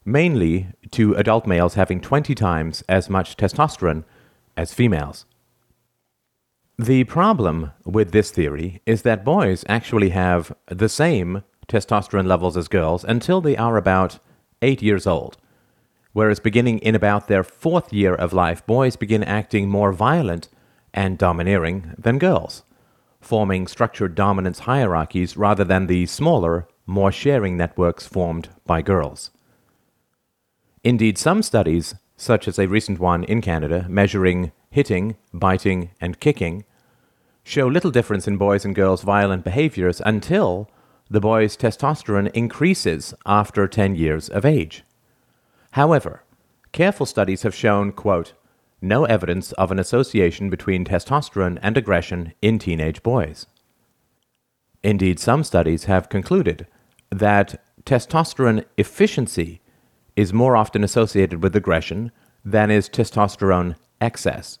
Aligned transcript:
mainly 0.04 0.68
to 0.92 1.14
adult 1.14 1.46
males 1.46 1.74
having 1.74 2.00
20 2.00 2.34
times 2.34 2.82
as 2.88 3.10
much 3.10 3.36
testosterone 3.36 4.04
as 4.56 4.72
females. 4.72 5.26
The 6.78 7.04
problem 7.04 7.72
with 7.84 8.10
this 8.10 8.30
theory 8.30 8.82
is 8.84 9.02
that 9.02 9.24
boys 9.24 9.64
actually 9.68 10.10
have 10.10 10.54
the 10.66 10.88
same 10.88 11.42
testosterone 11.68 12.26
levels 12.26 12.56
as 12.56 12.68
girls 12.68 13.04
until 13.04 13.40
they 13.40 13.56
are 13.56 13.76
about 13.76 14.18
8 14.60 14.82
years 14.82 15.06
old. 15.06 15.36
Whereas 16.12 16.40
beginning 16.40 16.78
in 16.80 16.94
about 16.94 17.28
their 17.28 17.44
fourth 17.44 17.92
year 17.92 18.14
of 18.14 18.32
life, 18.32 18.64
boys 18.66 18.96
begin 18.96 19.22
acting 19.22 19.68
more 19.68 19.92
violent 19.92 20.48
and 20.92 21.18
domineering 21.18 21.94
than 21.98 22.18
girls 22.18 22.64
forming 23.24 23.66
structured 23.66 24.14
dominance 24.14 24.60
hierarchies 24.60 25.36
rather 25.36 25.64
than 25.64 25.86
the 25.86 26.06
smaller, 26.06 26.68
more 26.86 27.10
sharing 27.10 27.56
networks 27.56 28.06
formed 28.06 28.50
by 28.66 28.82
girls. 28.82 29.30
Indeed, 30.82 31.16
some 31.16 31.42
studies, 31.42 31.94
such 32.16 32.46
as 32.46 32.58
a 32.58 32.68
recent 32.68 33.00
one 33.00 33.24
in 33.24 33.40
Canada 33.40 33.86
measuring 33.88 34.52
hitting, 34.74 35.14
biting, 35.32 35.88
and 36.00 36.18
kicking, 36.18 36.64
show 37.44 37.64
little 37.64 37.92
difference 37.92 38.26
in 38.26 38.36
boys' 38.36 38.64
and 38.64 38.74
girls' 38.74 39.04
violent 39.04 39.44
behaviors 39.44 40.02
until 40.04 40.68
the 41.08 41.20
boy's 41.20 41.56
testosterone 41.56 42.28
increases 42.32 43.14
after 43.24 43.68
10 43.68 43.94
years 43.94 44.28
of 44.28 44.44
age. 44.44 44.82
However, 45.70 46.24
careful 46.72 47.06
studies 47.06 47.42
have 47.42 47.54
shown, 47.54 47.92
quote, 47.92 48.32
no 48.82 49.04
evidence 49.04 49.52
of 49.52 49.70
an 49.70 49.78
association 49.78 50.50
between 50.50 50.84
testosterone 50.84 51.56
and 51.62 51.76
aggression 51.76 52.32
in 52.42 52.58
teenage 52.58 53.00
boys. 53.04 53.46
Indeed, 54.82 55.20
some 55.20 55.44
studies 55.44 55.84
have 55.84 56.08
concluded 56.08 56.66
that 57.10 57.62
testosterone 57.84 58.64
deficiency 58.76 59.60
is 60.16 60.32
more 60.32 60.56
often 60.56 60.82
associated 60.82 61.44
with 61.44 61.54
aggression 61.54 62.10
than 62.44 62.72
is 62.72 62.88
testosterone 62.88 63.76
excess. 64.00 64.58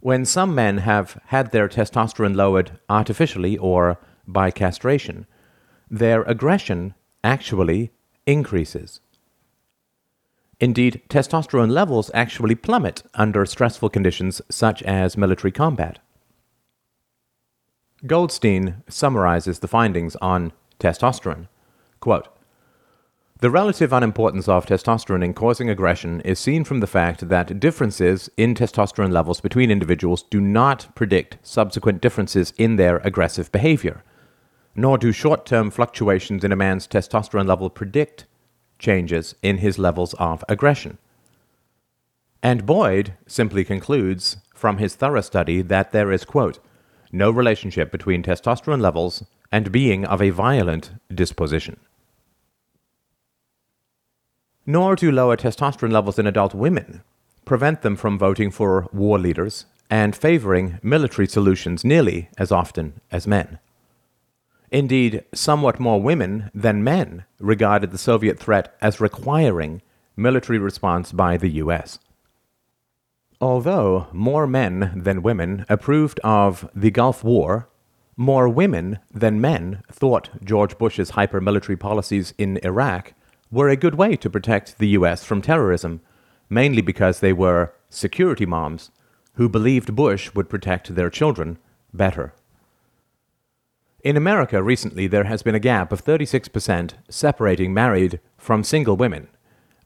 When 0.00 0.24
some 0.24 0.54
men 0.54 0.78
have 0.78 1.20
had 1.26 1.50
their 1.50 1.68
testosterone 1.68 2.36
lowered 2.36 2.78
artificially 2.88 3.58
or 3.58 3.98
by 4.26 4.50
castration, 4.50 5.26
their 5.90 6.22
aggression 6.22 6.94
actually 7.24 7.90
increases. 8.26 9.00
Indeed, 10.60 11.02
testosterone 11.08 11.70
levels 11.70 12.10
actually 12.14 12.54
plummet 12.54 13.02
under 13.14 13.44
stressful 13.46 13.90
conditions 13.90 14.42
such 14.50 14.82
as 14.82 15.16
military 15.16 15.52
combat. 15.52 15.98
Goldstein 18.06 18.82
summarizes 18.88 19.58
the 19.58 19.68
findings 19.68 20.14
on 20.16 20.52
testosterone. 20.78 21.48
Quote, 22.00 22.28
the 23.40 23.50
relative 23.50 23.92
unimportance 23.92 24.48
of 24.48 24.66
testosterone 24.66 25.24
in 25.24 25.32
causing 25.32 25.70
aggression 25.70 26.20
is 26.22 26.40
seen 26.40 26.64
from 26.64 26.80
the 26.80 26.88
fact 26.88 27.28
that 27.28 27.60
differences 27.60 28.28
in 28.36 28.52
testosterone 28.52 29.12
levels 29.12 29.40
between 29.40 29.70
individuals 29.70 30.24
do 30.24 30.40
not 30.40 30.88
predict 30.96 31.38
subsequent 31.44 32.00
differences 32.00 32.52
in 32.56 32.74
their 32.74 32.96
aggressive 32.98 33.52
behavior, 33.52 34.02
nor 34.74 34.98
do 34.98 35.12
short 35.12 35.46
term 35.46 35.70
fluctuations 35.70 36.42
in 36.42 36.50
a 36.50 36.56
man's 36.56 36.88
testosterone 36.88 37.46
level 37.46 37.70
predict 37.70 38.26
changes 38.80 39.36
in 39.40 39.58
his 39.58 39.78
levels 39.78 40.14
of 40.14 40.44
aggression. 40.48 40.98
And 42.42 42.66
Boyd 42.66 43.14
simply 43.28 43.64
concludes 43.64 44.38
from 44.52 44.78
his 44.78 44.96
thorough 44.96 45.20
study 45.20 45.62
that 45.62 45.92
there 45.92 46.10
is, 46.10 46.24
quote, 46.24 46.58
no 47.12 47.30
relationship 47.30 47.92
between 47.92 48.24
testosterone 48.24 48.80
levels 48.80 49.24
and 49.52 49.70
being 49.70 50.04
of 50.04 50.20
a 50.20 50.30
violent 50.30 50.90
disposition. 51.14 51.78
Nor 54.68 54.96
do 54.96 55.10
lower 55.10 55.34
testosterone 55.34 55.92
levels 55.92 56.18
in 56.18 56.26
adult 56.26 56.54
women 56.54 57.00
prevent 57.46 57.80
them 57.80 57.96
from 57.96 58.18
voting 58.18 58.50
for 58.50 58.86
war 58.92 59.18
leaders 59.18 59.64
and 59.88 60.14
favoring 60.14 60.78
military 60.82 61.26
solutions 61.26 61.86
nearly 61.86 62.28
as 62.36 62.52
often 62.52 63.00
as 63.10 63.26
men. 63.26 63.58
Indeed, 64.70 65.24
somewhat 65.32 65.80
more 65.80 66.02
women 66.02 66.50
than 66.54 66.84
men 66.84 67.24
regarded 67.40 67.92
the 67.92 67.96
Soviet 67.96 68.38
threat 68.38 68.76
as 68.82 69.00
requiring 69.00 69.80
military 70.18 70.58
response 70.58 71.12
by 71.12 71.38
the 71.38 71.48
US. 71.64 71.98
Although 73.40 74.08
more 74.12 74.46
men 74.46 74.92
than 74.94 75.22
women 75.22 75.64
approved 75.70 76.20
of 76.22 76.68
the 76.74 76.90
Gulf 76.90 77.24
War, 77.24 77.70
more 78.18 78.50
women 78.50 78.98
than 79.10 79.40
men 79.40 79.82
thought 79.90 80.28
George 80.44 80.76
Bush's 80.76 81.10
hyper 81.10 81.40
military 81.40 81.78
policies 81.78 82.34
in 82.36 82.58
Iraq 82.62 83.14
were 83.50 83.68
a 83.68 83.76
good 83.76 83.94
way 83.94 84.16
to 84.16 84.30
protect 84.30 84.78
the 84.78 84.88
US 84.88 85.24
from 85.24 85.42
terrorism, 85.42 86.00
mainly 86.50 86.82
because 86.82 87.20
they 87.20 87.32
were 87.32 87.72
security 87.90 88.46
moms 88.46 88.90
who 89.34 89.48
believed 89.48 89.94
Bush 89.94 90.34
would 90.34 90.48
protect 90.48 90.94
their 90.94 91.10
children 91.10 91.58
better. 91.94 92.34
In 94.04 94.16
America 94.16 94.62
recently, 94.62 95.06
there 95.06 95.24
has 95.24 95.42
been 95.42 95.54
a 95.54 95.60
gap 95.60 95.92
of 95.92 96.04
36% 96.04 96.92
separating 97.08 97.74
married 97.74 98.20
from 98.36 98.62
single 98.62 98.96
women, 98.96 99.28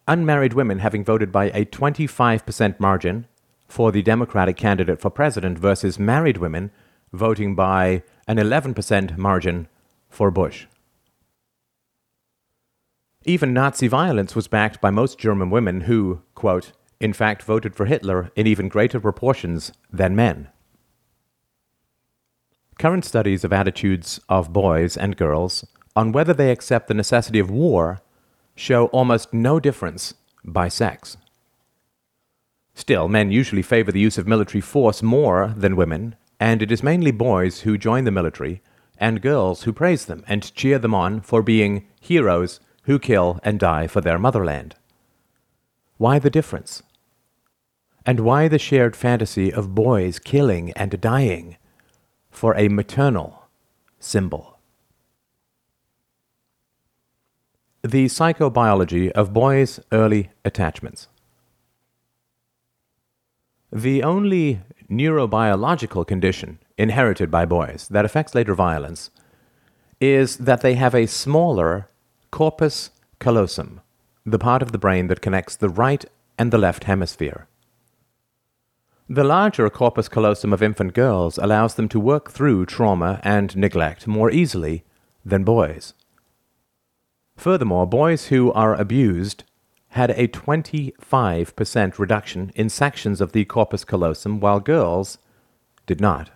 unmarried 0.06 0.52
women 0.52 0.80
having 0.80 1.04
voted 1.04 1.32
by 1.32 1.46
a 1.46 1.64
25% 1.64 2.80
margin 2.80 3.26
for 3.68 3.90
the 3.90 4.02
Democratic 4.02 4.56
candidate 4.56 5.00
for 5.00 5.10
president 5.10 5.58
versus 5.58 5.98
married 5.98 6.36
women 6.36 6.70
voting 7.12 7.54
by 7.54 8.02
an 8.26 8.36
11% 8.36 9.16
margin 9.16 9.68
for 10.08 10.30
Bush. 10.30 10.66
Even 13.24 13.52
Nazi 13.52 13.86
violence 13.86 14.34
was 14.34 14.48
backed 14.48 14.80
by 14.80 14.90
most 14.90 15.18
German 15.18 15.50
women 15.50 15.82
who, 15.82 16.22
quote, 16.34 16.72
in 16.98 17.12
fact 17.12 17.42
voted 17.42 17.74
for 17.74 17.86
Hitler 17.86 18.32
in 18.34 18.46
even 18.46 18.68
greater 18.68 18.98
proportions 18.98 19.72
than 19.92 20.16
men. 20.16 20.48
Current 22.78 23.04
studies 23.04 23.44
of 23.44 23.52
attitudes 23.52 24.20
of 24.28 24.52
boys 24.52 24.96
and 24.96 25.16
girls 25.16 25.64
on 25.94 26.10
whether 26.10 26.32
they 26.32 26.50
accept 26.50 26.88
the 26.88 26.94
necessity 26.94 27.38
of 27.38 27.50
war 27.50 28.00
show 28.56 28.86
almost 28.86 29.32
no 29.32 29.60
difference 29.60 30.14
by 30.44 30.68
sex. 30.68 31.16
Still, 32.74 33.06
men 33.06 33.30
usually 33.30 33.62
favor 33.62 33.92
the 33.92 34.00
use 34.00 34.18
of 34.18 34.26
military 34.26 34.60
force 34.60 35.02
more 35.02 35.52
than 35.56 35.76
women, 35.76 36.16
and 36.40 36.62
it 36.62 36.72
is 36.72 36.82
mainly 36.82 37.12
boys 37.12 37.60
who 37.60 37.78
join 37.78 38.04
the 38.04 38.10
military 38.10 38.62
and 38.98 39.22
girls 39.22 39.62
who 39.62 39.72
praise 39.72 40.06
them 40.06 40.24
and 40.26 40.54
cheer 40.54 40.78
them 40.78 40.94
on 40.94 41.20
for 41.20 41.42
being 41.42 41.86
heroes 42.00 42.58
who 42.82 42.98
kill 42.98 43.38
and 43.42 43.60
die 43.60 43.86
for 43.86 44.00
their 44.00 44.18
motherland. 44.18 44.74
Why 45.98 46.18
the 46.18 46.30
difference? 46.30 46.82
And 48.04 48.20
why 48.20 48.48
the 48.48 48.58
shared 48.58 48.96
fantasy 48.96 49.52
of 49.52 49.74
boys 49.74 50.18
killing 50.18 50.72
and 50.72 51.00
dying 51.00 51.56
for 52.30 52.56
a 52.56 52.68
maternal 52.68 53.44
symbol. 54.00 54.58
The 57.82 58.06
psychobiology 58.06 59.10
of 59.12 59.32
boys' 59.32 59.80
early 59.92 60.30
attachments. 60.44 61.08
The 63.72 64.02
only 64.02 64.60
neurobiological 64.90 66.06
condition 66.06 66.58
inherited 66.76 67.30
by 67.30 67.46
boys 67.46 67.88
that 67.90 68.04
affects 68.04 68.34
later 68.34 68.54
violence 68.54 69.10
is 70.00 70.36
that 70.38 70.60
they 70.60 70.74
have 70.74 70.94
a 70.94 71.06
smaller 71.06 71.88
corpus 72.32 72.90
callosum, 73.20 73.82
the 74.24 74.38
part 74.38 74.62
of 74.62 74.72
the 74.72 74.78
brain 74.78 75.06
that 75.08 75.20
connects 75.20 75.54
the 75.54 75.68
right 75.68 76.04
and 76.38 76.50
the 76.50 76.58
left 76.58 76.84
hemisphere. 76.84 77.46
The 79.06 79.22
larger 79.22 79.68
corpus 79.68 80.08
callosum 80.08 80.52
of 80.54 80.62
infant 80.62 80.94
girls 80.94 81.36
allows 81.36 81.74
them 81.74 81.88
to 81.90 82.00
work 82.00 82.30
through 82.30 82.64
trauma 82.66 83.20
and 83.22 83.54
neglect 83.54 84.06
more 84.06 84.30
easily 84.30 84.82
than 85.24 85.44
boys. 85.44 85.92
Furthermore, 87.36 87.86
boys 87.86 88.28
who 88.28 88.50
are 88.54 88.74
abused 88.74 89.44
had 89.88 90.10
a 90.12 90.26
25% 90.26 91.98
reduction 91.98 92.50
in 92.54 92.70
sections 92.70 93.20
of 93.20 93.32
the 93.32 93.44
corpus 93.44 93.84
callosum, 93.84 94.40
while 94.40 94.58
girls 94.58 95.18
did 95.86 96.00
not. 96.00 96.30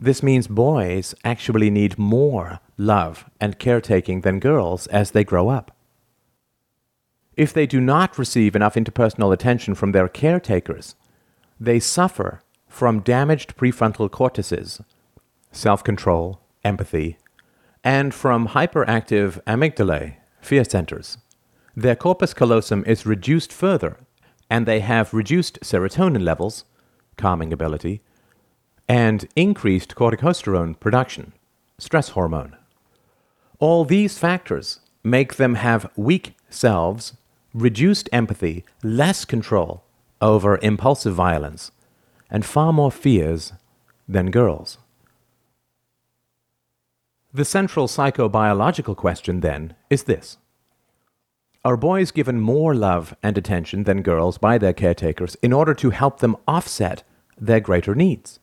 This 0.00 0.22
means 0.22 0.46
boys 0.46 1.14
actually 1.24 1.70
need 1.70 1.98
more 1.98 2.60
love 2.76 3.28
and 3.40 3.58
caretaking 3.58 4.22
than 4.22 4.40
girls 4.40 4.86
as 4.88 5.12
they 5.12 5.24
grow 5.24 5.48
up. 5.48 5.76
If 7.36 7.52
they 7.52 7.66
do 7.66 7.80
not 7.80 8.18
receive 8.18 8.54
enough 8.54 8.74
interpersonal 8.74 9.32
attention 9.32 9.74
from 9.74 9.92
their 9.92 10.08
caretakers, 10.08 10.94
they 11.58 11.80
suffer 11.80 12.42
from 12.68 13.00
damaged 13.00 13.56
prefrontal 13.56 14.10
cortices, 14.10 14.80
self 15.52 15.82
control, 15.84 16.40
empathy, 16.64 17.18
and 17.82 18.14
from 18.14 18.48
hyperactive 18.48 19.42
amygdalae, 19.44 20.16
fear 20.40 20.64
centers. 20.64 21.18
Their 21.76 21.96
corpus 21.96 22.34
callosum 22.34 22.84
is 22.86 23.06
reduced 23.06 23.52
further, 23.52 23.98
and 24.48 24.66
they 24.66 24.80
have 24.80 25.14
reduced 25.14 25.60
serotonin 25.60 26.22
levels, 26.22 26.64
calming 27.16 27.52
ability, 27.52 28.02
and 28.88 29.26
increased 29.34 29.94
corticosterone 29.94 30.78
production, 30.78 31.32
stress 31.78 32.10
hormone. 32.10 32.56
All 33.58 33.84
these 33.84 34.18
factors 34.18 34.80
make 35.02 35.36
them 35.36 35.54
have 35.54 35.90
weak 35.96 36.34
selves 36.50 37.14
reduced 37.54 38.08
empathy, 38.12 38.64
less 38.82 39.24
control 39.24 39.84
over 40.20 40.58
impulsive 40.62 41.14
violence, 41.14 41.70
and 42.30 42.44
far 42.44 42.72
more 42.72 42.90
fears 42.90 43.52
than 44.08 44.30
girls. 44.30 44.78
The 47.32 47.44
central 47.44 47.88
psychobiological 47.88 48.96
question, 48.96 49.40
then, 49.40 49.74
is 49.88 50.04
this 50.04 50.38
Are 51.64 51.76
boys 51.76 52.10
given 52.10 52.40
more 52.40 52.74
love 52.74 53.16
and 53.22 53.38
attention 53.38 53.84
than 53.84 54.02
girls 54.02 54.38
by 54.38 54.58
their 54.58 54.72
caretakers 54.72 55.36
in 55.36 55.52
order 55.52 55.74
to 55.74 55.90
help 55.90 56.20
them 56.20 56.36
offset 56.46 57.02
their 57.38 57.60
greater 57.60 57.94
needs? 57.94 58.40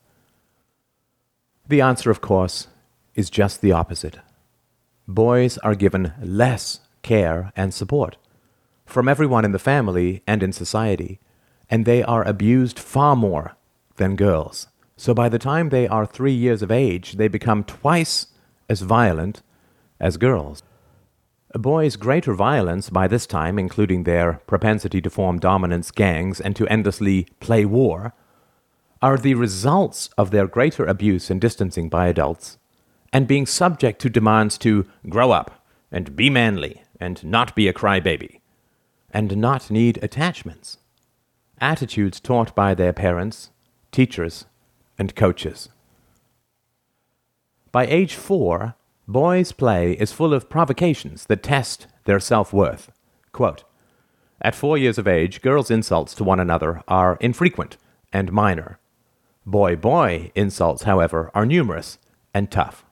The 1.72 1.80
answer, 1.80 2.10
of 2.10 2.20
course, 2.20 2.66
is 3.14 3.30
just 3.30 3.62
the 3.62 3.72
opposite. 3.72 4.18
Boys 5.08 5.56
are 5.64 5.74
given 5.74 6.12
less 6.20 6.80
care 7.00 7.50
and 7.56 7.72
support 7.72 8.18
from 8.84 9.08
everyone 9.08 9.46
in 9.46 9.52
the 9.52 9.58
family 9.58 10.22
and 10.26 10.42
in 10.42 10.52
society, 10.52 11.18
and 11.70 11.86
they 11.86 12.02
are 12.02 12.28
abused 12.28 12.78
far 12.78 13.16
more 13.16 13.56
than 13.96 14.16
girls. 14.16 14.66
So 14.98 15.14
by 15.14 15.30
the 15.30 15.38
time 15.38 15.70
they 15.70 15.88
are 15.88 16.04
three 16.04 16.34
years 16.34 16.60
of 16.60 16.70
age, 16.70 17.12
they 17.12 17.26
become 17.26 17.64
twice 17.64 18.26
as 18.68 18.82
violent 18.82 19.40
as 19.98 20.18
girls. 20.18 20.62
A 21.52 21.58
boy's 21.58 21.96
greater 21.96 22.34
violence 22.34 22.90
by 22.90 23.08
this 23.08 23.26
time, 23.26 23.58
including 23.58 24.02
their 24.02 24.42
propensity 24.46 25.00
to 25.00 25.08
form 25.08 25.38
dominance 25.38 25.90
gangs 25.90 26.38
and 26.38 26.54
to 26.54 26.68
endlessly 26.68 27.28
play 27.40 27.64
war, 27.64 28.12
are 29.02 29.18
the 29.18 29.34
results 29.34 30.08
of 30.16 30.30
their 30.30 30.46
greater 30.46 30.86
abuse 30.86 31.28
and 31.28 31.40
distancing 31.40 31.88
by 31.88 32.06
adults, 32.06 32.56
and 33.12 33.26
being 33.26 33.44
subject 33.44 34.00
to 34.00 34.08
demands 34.08 34.56
to 34.56 34.86
grow 35.08 35.32
up 35.32 35.66
and 35.90 36.16
be 36.16 36.30
manly 36.30 36.82
and 37.00 37.22
not 37.24 37.54
be 37.54 37.66
a 37.66 37.72
crybaby 37.72 38.38
and 39.12 39.36
not 39.36 39.70
need 39.70 40.02
attachments. 40.02 40.78
Attitudes 41.60 42.18
taught 42.18 42.54
by 42.54 42.74
their 42.74 42.92
parents, 42.92 43.50
teachers, 43.90 44.46
and 44.98 45.14
coaches. 45.14 45.68
By 47.70 47.86
age 47.86 48.14
four, 48.14 48.74
boys' 49.06 49.52
play 49.52 49.92
is 49.92 50.12
full 50.12 50.32
of 50.34 50.48
provocations 50.48 51.26
that 51.26 51.42
test 51.42 51.86
their 52.04 52.20
self 52.20 52.52
worth. 52.52 52.90
Quote, 53.32 53.64
At 54.40 54.54
four 54.54 54.76
years 54.76 54.98
of 54.98 55.08
age, 55.08 55.42
girls' 55.42 55.70
insults 55.70 56.14
to 56.14 56.24
one 56.24 56.40
another 56.40 56.82
are 56.88 57.16
infrequent 57.20 57.76
and 58.12 58.32
minor. 58.32 58.78
Boy 59.44 59.76
boy 59.76 60.30
insults, 60.34 60.84
however, 60.84 61.30
are 61.34 61.46
numerous 61.46 61.98
and 62.32 62.50
tough. 62.50 62.84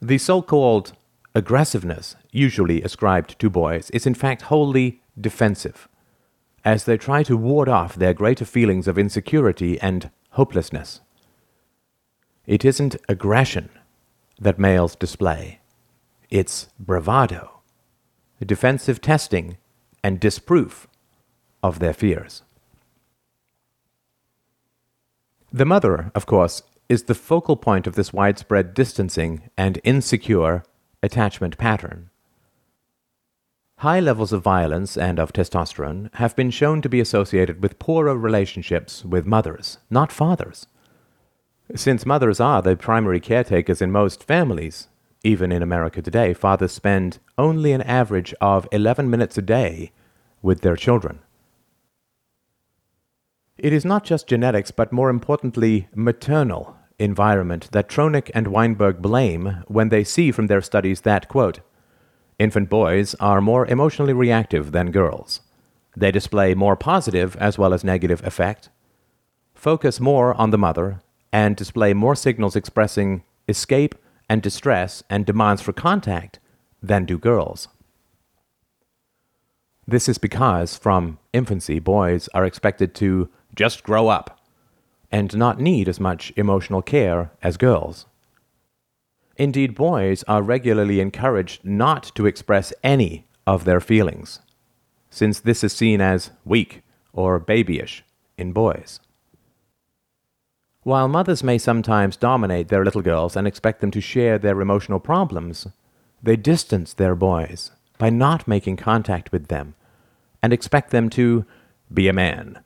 The 0.00 0.18
so 0.18 0.42
called 0.42 0.92
aggressiveness, 1.34 2.16
usually 2.30 2.82
ascribed 2.82 3.38
to 3.38 3.50
boys, 3.50 3.90
is 3.90 4.06
in 4.06 4.14
fact 4.14 4.42
wholly 4.42 5.02
defensive, 5.20 5.88
as 6.64 6.84
they 6.84 6.96
try 6.96 7.22
to 7.24 7.36
ward 7.36 7.68
off 7.68 7.94
their 7.94 8.14
greater 8.14 8.44
feelings 8.44 8.86
of 8.86 8.98
insecurity 8.98 9.80
and 9.80 10.10
hopelessness. 10.30 11.00
It 12.46 12.64
isn't 12.64 12.96
aggression 13.08 13.70
that 14.38 14.58
males 14.58 14.94
display, 14.94 15.60
it's 16.30 16.68
bravado, 16.78 17.60
defensive 18.44 19.00
testing, 19.00 19.56
and 20.02 20.20
disproof 20.20 20.86
of 21.62 21.80
their 21.80 21.94
fears. 21.94 22.42
The 25.52 25.64
mother, 25.64 26.10
of 26.14 26.26
course, 26.26 26.62
is 26.88 27.04
the 27.04 27.14
focal 27.14 27.56
point 27.56 27.86
of 27.86 27.94
this 27.94 28.12
widespread 28.12 28.74
distancing 28.74 29.50
and 29.56 29.80
insecure 29.84 30.64
attachment 31.02 31.56
pattern. 31.58 32.10
High 33.78 34.00
levels 34.00 34.32
of 34.32 34.42
violence 34.42 34.96
and 34.96 35.18
of 35.18 35.32
testosterone 35.32 36.12
have 36.14 36.34
been 36.34 36.50
shown 36.50 36.80
to 36.82 36.88
be 36.88 37.00
associated 37.00 37.62
with 37.62 37.78
poorer 37.78 38.16
relationships 38.16 39.04
with 39.04 39.26
mothers, 39.26 39.78
not 39.90 40.10
fathers. 40.10 40.66
Since 41.74 42.06
mothers 42.06 42.40
are 42.40 42.62
the 42.62 42.76
primary 42.76 43.20
caretakers 43.20 43.82
in 43.82 43.92
most 43.92 44.24
families, 44.24 44.88
even 45.22 45.52
in 45.52 45.62
America 45.62 46.00
today, 46.00 46.32
fathers 46.32 46.72
spend 46.72 47.18
only 47.36 47.72
an 47.72 47.82
average 47.82 48.32
of 48.40 48.68
11 48.72 49.10
minutes 49.10 49.36
a 49.36 49.42
day 49.42 49.92
with 50.40 50.62
their 50.62 50.76
children. 50.76 51.18
It 53.58 53.72
is 53.72 53.84
not 53.84 54.04
just 54.04 54.26
genetics, 54.26 54.70
but 54.70 54.92
more 54.92 55.08
importantly, 55.08 55.88
maternal 55.94 56.76
environment 56.98 57.70
that 57.72 57.88
Tronick 57.88 58.30
and 58.34 58.48
Weinberg 58.48 59.00
blame 59.00 59.64
when 59.66 59.88
they 59.88 60.04
see 60.04 60.30
from 60.30 60.46
their 60.46 60.60
studies 60.60 61.02
that, 61.02 61.28
quote, 61.28 61.60
infant 62.38 62.68
boys 62.68 63.14
are 63.14 63.40
more 63.40 63.66
emotionally 63.66 64.12
reactive 64.12 64.72
than 64.72 64.90
girls. 64.90 65.40
They 65.96 66.10
display 66.10 66.54
more 66.54 66.76
positive 66.76 67.34
as 67.36 67.56
well 67.56 67.72
as 67.72 67.82
negative 67.82 68.22
affect, 68.24 68.68
focus 69.54 70.00
more 70.00 70.34
on 70.34 70.50
the 70.50 70.58
mother, 70.58 71.00
and 71.32 71.56
display 71.56 71.94
more 71.94 72.14
signals 72.14 72.56
expressing 72.56 73.24
escape 73.48 73.94
and 74.28 74.42
distress 74.42 75.02
and 75.08 75.24
demands 75.24 75.62
for 75.62 75.72
contact 75.72 76.38
than 76.82 77.06
do 77.06 77.18
girls. 77.18 77.68
This 79.88 80.08
is 80.08 80.18
because 80.18 80.76
from 80.76 81.18
infancy, 81.32 81.78
boys 81.78 82.28
are 82.34 82.44
expected 82.44 82.94
to 82.96 83.30
just 83.56 83.82
grow 83.82 84.08
up 84.08 84.38
and 85.10 85.36
not 85.36 85.60
need 85.60 85.88
as 85.88 85.98
much 85.98 86.32
emotional 86.36 86.82
care 86.82 87.30
as 87.42 87.56
girls. 87.56 88.06
Indeed, 89.36 89.74
boys 89.74 90.22
are 90.24 90.42
regularly 90.42 91.00
encouraged 91.00 91.64
not 91.64 92.12
to 92.14 92.26
express 92.26 92.72
any 92.82 93.26
of 93.46 93.64
their 93.64 93.80
feelings, 93.80 94.40
since 95.10 95.40
this 95.40 95.64
is 95.64 95.72
seen 95.72 96.00
as 96.00 96.30
weak 96.44 96.82
or 97.12 97.38
babyish 97.38 98.04
in 98.36 98.52
boys. 98.52 99.00
While 100.82 101.08
mothers 101.08 101.42
may 101.42 101.58
sometimes 101.58 102.16
dominate 102.16 102.68
their 102.68 102.84
little 102.84 103.02
girls 103.02 103.36
and 103.36 103.46
expect 103.46 103.80
them 103.80 103.90
to 103.90 104.00
share 104.00 104.38
their 104.38 104.60
emotional 104.60 105.00
problems, 105.00 105.66
they 106.22 106.36
distance 106.36 106.92
their 106.92 107.14
boys 107.14 107.72
by 107.98 108.10
not 108.10 108.46
making 108.46 108.76
contact 108.76 109.32
with 109.32 109.48
them 109.48 109.74
and 110.42 110.52
expect 110.52 110.90
them 110.90 111.10
to 111.10 111.44
be 111.92 112.08
a 112.08 112.12
man 112.12 112.60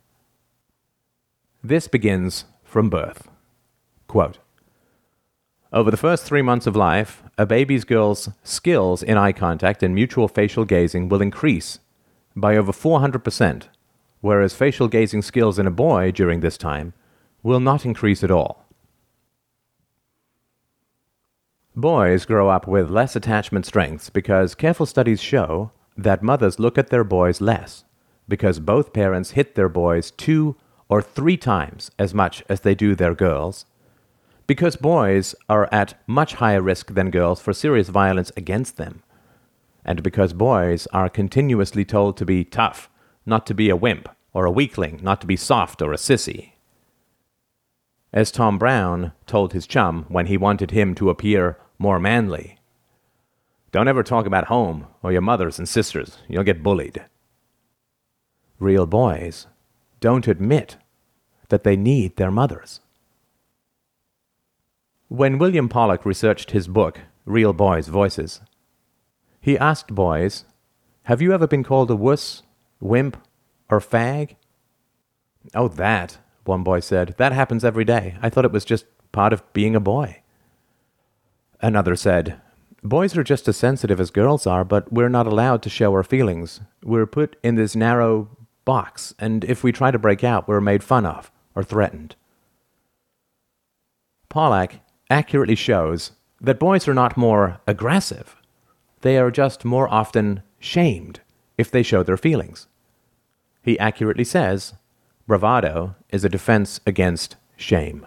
this 1.63 1.89
begins 1.89 2.45
from 2.65 2.89
birth. 2.89 3.29
Quote, 4.07 4.39
over 5.73 5.91
the 5.91 5.97
first 5.97 6.25
three 6.25 6.43
months 6.43 6.67
of 6.67 6.75
life, 6.75 7.23
a 7.39 7.47
baby's 7.47 7.85
girl's 7.85 8.31
skills 8.43 9.05
in 9.05 9.17
eye 9.17 9.31
contact 9.31 9.85
and 9.85 9.95
mutual 9.95 10.27
facial 10.27 10.65
gazing 10.65 11.09
will 11.09 11.23
increase 11.23 11.79
by 12.35 12.57
over 12.57 12.73
400%, 12.73 13.65
whereas 14.21 14.55
facial 14.55 14.89
gazing 14.89 15.23
skills 15.23 15.61
in 15.61 15.69
a 15.69 15.71
boy 15.71 16.11
during 16.11 16.41
this 16.41 16.59
time 16.59 16.93
will 17.45 17.61
not 17.61 17.85
increase 17.85 18.25
at 18.25 18.33
all. 18.33 18.67
Boys 21.77 22.25
grow 22.27 22.49
up 22.49 22.67
with 22.67 22.91
less 22.91 23.15
attachment 23.15 23.65
strengths 23.65 24.11
because 24.11 24.57
careful 24.57 24.87
studies 24.87 25.23
show 25.23 25.71
that 25.97 26.23
mothers 26.23 26.59
look 26.59 26.79
at 26.79 26.89
their 26.89 27.05
boys 27.05 27.41
less 27.41 27.85
because 28.29 28.59
both 28.59 28.93
parents 28.93 29.33
hit 29.33 29.55
their 29.55 29.69
boys 29.69 30.11
two 30.11 30.57
or 30.91 31.01
three 31.01 31.37
times 31.37 31.91
as 31.99 32.13
much 32.13 32.43
as 32.49 32.61
they 32.61 32.75
do 32.75 32.95
their 32.95 33.15
girls, 33.15 33.65
because 34.47 34.75
boys 34.75 35.35
are 35.49 35.69
at 35.73 35.95
much 36.09 36.35
higher 36.35 36.61
risk 36.61 36.95
than 36.95 37.11
girls 37.11 37.41
for 37.41 37.53
serious 37.53 37.89
violence 37.89 38.33
against 38.37 38.77
them, 38.77 39.03
and 39.85 40.03
because 40.03 40.33
boys 40.33 40.89
are 40.93 41.09
continuously 41.09 41.85
told 41.85 42.17
to 42.17 42.27
be 42.27 42.45
tough, 42.45 42.91
not 43.25 43.47
to 43.47 43.55
be 43.55 43.71
a 43.71 43.77
wimp, 43.77 44.09
or 44.35 44.45
a 44.45 44.51
weakling, 44.51 44.99
not 45.03 45.21
to 45.21 45.27
be 45.27 45.37
soft 45.37 45.81
or 45.81 45.93
a 45.93 45.97
sissy. 45.97 46.53
As 48.13 48.33
Tom 48.33 48.59
Brown 48.59 49.13
told 49.27 49.53
his 49.53 49.69
chum 49.69 50.05
when 50.09 50.27
he 50.27 50.37
wanted 50.37 50.73
him 50.73 50.97
to 50.97 51.11
appear 51.11 51.57
more 51.79 52.01
manly, 52.01 52.59
don't 53.71 53.87
ever 53.87 54.03
talk 54.03 54.27
about 54.27 54.47
home 54.47 54.89
or 55.01 55.13
your 55.13 55.21
mothers 55.21 55.59
and 55.59 55.69
sisters. 55.69 56.19
You'll 56.29 56.43
get 56.43 56.65
bullied. 56.65 57.05
Real 58.59 58.85
boys 58.85 59.47
don't 60.01 60.27
admit 60.27 60.77
that 61.51 61.65
they 61.65 61.77
need 61.77 62.17
their 62.17 62.31
mothers. 62.31 62.81
When 65.09 65.39
William 65.39 65.69
Pollack 65.69 66.07
researched 66.07 66.53
his 66.53 66.69
book, 66.69 67.01
Real 67.27 67.53
Boys' 67.53 67.89
Voices, 67.89 68.41
he 69.41 69.59
asked 69.59 69.95
boys, 69.95 70.45
Have 71.05 71.21
you 71.21 71.33
ever 71.33 71.47
been 71.47 71.65
called 71.65 71.91
a 71.91 71.97
wuss, 71.97 72.43
wimp, 72.81 73.17
or 73.69 73.81
fag? 73.81 74.37
Oh, 75.55 75.69
that, 75.69 76.19
one 76.45 76.63
boy 76.63 76.81
said. 76.81 77.15
That 77.19 77.33
happens 77.33 77.65
every 77.65 77.85
day. 77.85 78.17
I 78.23 78.29
thought 78.29 78.45
it 78.45 78.53
was 78.53 78.65
just 78.65 78.85
part 79.13 79.33
of 79.33 79.53
being 79.53 79.75
a 79.75 79.81
boy. 79.81 80.23
Another 81.61 81.97
said, 81.97 82.41
Boys 82.83 83.17
are 83.17 83.25
just 83.25 83.49
as 83.49 83.57
sensitive 83.57 84.01
as 84.01 84.11
girls 84.11 84.47
are, 84.47 84.65
but 84.65 84.93
we're 84.93 85.09
not 85.11 85.27
allowed 85.27 85.63
to 85.63 85.71
show 85.71 85.93
our 85.93 86.03
feelings. 86.03 86.61
We're 86.83 87.07
put 87.07 87.37
in 87.43 87.57
this 87.57 87.77
narrow 87.77 88.29
box, 88.65 89.15
and 89.19 89.45
if 89.45 89.63
we 89.63 89.73
try 89.73 89.91
to 89.91 89.99
break 89.99 90.25
out, 90.25 90.49
we're 90.49 90.61
made 90.61 90.83
fun 90.83 91.05
of 91.05 91.31
or 91.55 91.63
threatened. 91.63 92.15
Pollack 94.29 94.81
accurately 95.09 95.55
shows 95.55 96.13
that 96.41 96.59
boys 96.59 96.87
are 96.87 96.95
not 96.95 97.17
more 97.17 97.61
aggressive, 97.67 98.37
they 99.03 99.19
are 99.19 99.31
just 99.31 99.65
more 99.65 99.93
often 99.93 100.43
shamed 100.59 101.21
if 101.59 101.71
they 101.71 101.83
show 101.83 102.03
their 102.03 102.17
feelings. 102.17 102.67
He 103.63 103.79
accurately 103.79 104.25
says 104.25 104.75
bravado 105.27 105.97
is 106.11 106.25
a 106.25 106.29
defense 106.29 106.81
against 106.87 107.37
shame. 107.57 108.07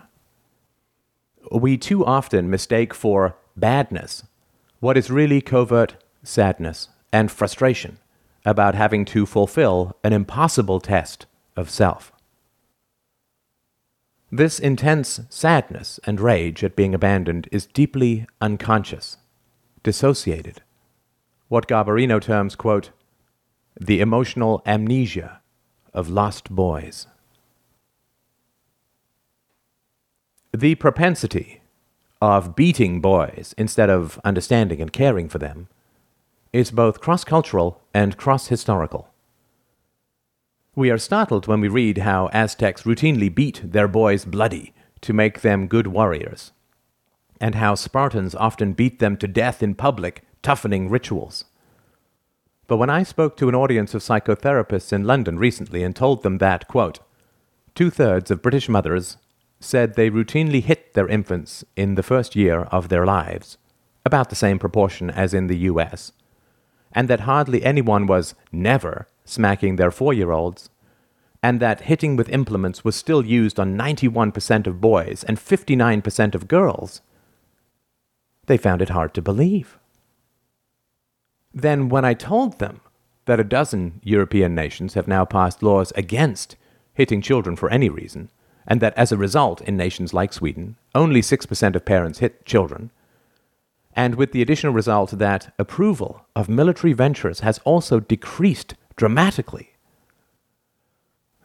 We 1.51 1.77
too 1.77 2.05
often 2.05 2.49
mistake 2.49 2.93
for 2.93 3.35
badness 3.55 4.23
what 4.79 4.97
is 4.97 5.09
really 5.09 5.41
covert 5.41 5.95
sadness 6.23 6.89
and 7.11 7.31
frustration 7.31 7.99
about 8.45 8.75
having 8.75 9.05
to 9.05 9.25
fulfill 9.25 9.97
an 10.03 10.13
impossible 10.13 10.79
test 10.79 11.25
of 11.55 11.69
self. 11.69 12.12
This 14.35 14.57
intense 14.57 15.19
sadness 15.29 15.99
and 16.05 16.19
rage 16.19 16.63
at 16.63 16.75
being 16.75 16.95
abandoned 16.95 17.47
is 17.51 17.67
deeply 17.67 18.25
unconscious, 18.41 19.17
dissociated, 19.83 20.63
what 21.49 21.67
Garbarino 21.67 22.19
terms, 22.19 22.55
quote, 22.55 22.89
the 23.79 24.01
emotional 24.01 24.63
amnesia 24.65 25.39
of 25.93 26.09
lost 26.09 26.49
boys. 26.49 27.05
The 30.51 30.73
propensity 30.73 31.61
of 32.19 32.55
beating 32.55 33.01
boys 33.01 33.53
instead 33.55 33.91
of 33.91 34.19
understanding 34.25 34.81
and 34.81 34.91
caring 34.91 35.29
for 35.29 35.37
them 35.37 35.67
is 36.51 36.71
both 36.71 37.01
cross 37.01 37.23
cultural 37.23 37.83
and 37.93 38.17
cross 38.17 38.47
historical. 38.47 39.12
We 40.75 40.89
are 40.89 40.97
startled 40.97 41.45
when 41.45 41.61
we 41.61 41.67
read 41.67 41.99
how 41.99 42.29
Aztecs 42.33 42.81
routinely 42.81 43.33
beat 43.33 43.61
their 43.63 43.87
boys 43.87 44.25
bloody 44.25 44.73
to 45.01 45.13
make 45.13 45.41
them 45.41 45.67
good 45.67 45.85
warriors, 45.85 46.51
and 47.39 47.53
how 47.53 47.75
Spartans 47.75 48.33
often 48.33 48.73
beat 48.73 48.97
them 48.97 49.15
to 49.17 49.27
death 49.27 49.61
in 49.61 49.75
public, 49.75 50.23
toughening 50.41 50.89
rituals. 50.89 51.45
But 52.65 52.77
when 52.77 52.89
I 52.89 53.03
spoke 53.03 53.37
to 53.37 53.49
an 53.49 53.53
audience 53.53 53.93
of 53.93 54.01
psychotherapists 54.01 54.91
in 54.91 55.03
London 55.03 55.37
recently 55.37 55.83
and 55.83 55.95
told 55.95 56.23
them 56.23 56.39
that, 56.39 56.67
quote, 56.67 57.01
two 57.75 57.91
thirds 57.91 58.31
of 58.31 58.41
British 58.41 58.67
mothers 58.67 59.17
said 59.59 59.93
they 59.93 60.09
routinely 60.09 60.63
hit 60.63 60.95
their 60.95 61.07
infants 61.07 61.63
in 61.75 61.93
the 61.93 62.03
first 62.03 62.35
year 62.35 62.61
of 62.71 62.89
their 62.89 63.05
lives, 63.05 63.59
about 64.03 64.31
the 64.31 64.35
same 64.35 64.57
proportion 64.57 65.11
as 65.11 65.35
in 65.35 65.45
the 65.45 65.57
US, 65.69 66.13
and 66.91 67.07
that 67.07 67.21
hardly 67.21 67.63
anyone 67.63 68.07
was 68.07 68.33
never 68.51 69.07
smacking 69.25 69.75
their 69.75 69.91
four 69.91 70.13
year 70.13 70.31
olds, 70.31 70.69
and 71.41 71.59
that 71.59 71.81
hitting 71.81 72.15
with 72.15 72.29
implements 72.29 72.83
was 72.83 72.95
still 72.95 73.25
used 73.25 73.59
on 73.59 73.77
91% 73.77 74.65
of 74.65 74.79
boys 74.79 75.23
and 75.25 75.37
59% 75.37 76.35
of 76.35 76.47
girls, 76.47 77.01
they 78.45 78.57
found 78.57 78.81
it 78.81 78.89
hard 78.89 79.13
to 79.13 79.21
believe. 79.21 79.77
Then, 81.53 81.89
when 81.89 82.05
I 82.05 82.13
told 82.13 82.59
them 82.59 82.81
that 83.25 83.39
a 83.39 83.43
dozen 83.43 84.01
European 84.03 84.55
nations 84.55 84.95
have 84.95 85.07
now 85.07 85.23
passed 85.23 85.61
laws 85.61 85.91
against 85.95 86.55
hitting 86.93 87.21
children 87.21 87.55
for 87.55 87.69
any 87.69 87.89
reason, 87.89 88.29
and 88.67 88.81
that 88.81 88.97
as 88.97 89.11
a 89.11 89.17
result, 89.17 89.61
in 89.61 89.77
nations 89.77 90.13
like 90.13 90.33
Sweden, 90.33 90.77
only 90.95 91.21
6% 91.21 91.75
of 91.75 91.85
parents 91.85 92.19
hit 92.19 92.45
children, 92.45 92.91
and 93.95 94.15
with 94.15 94.31
the 94.31 94.41
additional 94.41 94.73
result 94.73 95.11
that 95.11 95.53
approval 95.59 96.25
of 96.35 96.49
military 96.49 96.93
ventures 96.93 97.41
has 97.41 97.59
also 97.59 97.99
decreased 97.99 98.75
dramatically. 98.95 99.71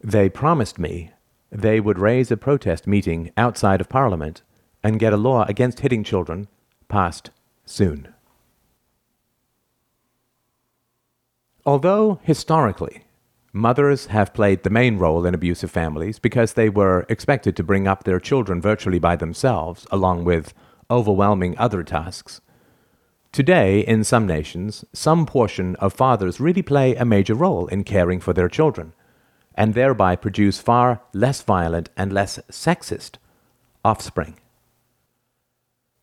They 0.03 0.29
promised 0.29 0.79
me 0.79 1.13
they 1.51 1.81
would 1.81 1.99
raise 1.99 2.31
a 2.31 2.37
protest 2.37 2.87
meeting 2.87 3.33
outside 3.37 3.81
of 3.81 3.89
Parliament 3.89 4.43
and 4.83 5.01
get 5.01 5.13
a 5.13 5.17
law 5.17 5.45
against 5.49 5.81
hitting 5.81 6.05
children 6.05 6.49
passed 6.89 7.31
soon. 7.65 8.15
Although 11.67 12.21
historically 12.23 13.05
Mothers 13.53 14.07
have 14.07 14.35
played 14.35 14.63
the 14.63 14.71
main 14.71 14.99
role 14.99 15.25
in 15.25 15.35
abusive 15.35 15.71
families 15.71 16.19
because 16.19 16.53
they 16.53 16.69
were 16.69 17.07
expected 17.09 17.57
to 17.57 17.63
bring 17.63 17.89
up 17.89 18.05
their 18.05 18.21
children 18.21 18.61
virtually 18.61 18.99
by 18.99 19.17
themselves, 19.17 19.87
along 19.91 20.25
with 20.25 20.53
overwhelming 20.91 21.57
other 21.59 21.83
tasks. 21.83 22.41
Today, 23.33 23.81
in 23.81 24.05
some 24.05 24.27
nations, 24.27 24.85
some 24.93 25.27
portion 25.27 25.77
of 25.77 25.93
fathers 25.93 26.41
really 26.41 26.63
play 26.63 26.95
a 26.95 27.05
major 27.05 27.35
role 27.35 27.67
in 27.67 27.85
caring 27.85 28.21
for 28.21 28.33
their 28.33 28.49
children, 28.49 28.95
and 29.55 29.75
thereby 29.75 30.17
produce 30.17 30.61
far 30.61 31.03
less 31.13 31.43
violent 31.43 31.91
and 31.97 32.13
less 32.13 32.39
sexist 32.51 33.17
offspring. 33.85 34.39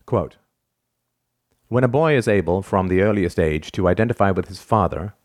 Quote, 0.06 0.38
when 1.68 1.84
a 1.84 1.88
boy 1.88 2.16
is 2.16 2.28
able, 2.28 2.62
from 2.62 2.88
the 2.88 3.02
earliest 3.02 3.40
age, 3.40 3.72
to 3.72 3.88
identify 3.88 4.30
with 4.30 4.48
his 4.48 4.62
father, 4.62 5.16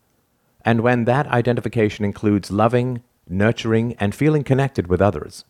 and 0.65 0.81
when 0.81 1.05
that 1.05 1.27
identification 1.27 2.05
includes 2.05 2.51
loving, 2.51 3.03
nurturing, 3.29 3.95
and 4.01 4.15
feeling 4.15 4.43
connected 4.43 4.87
with 4.87 5.03
others, 5.03 5.45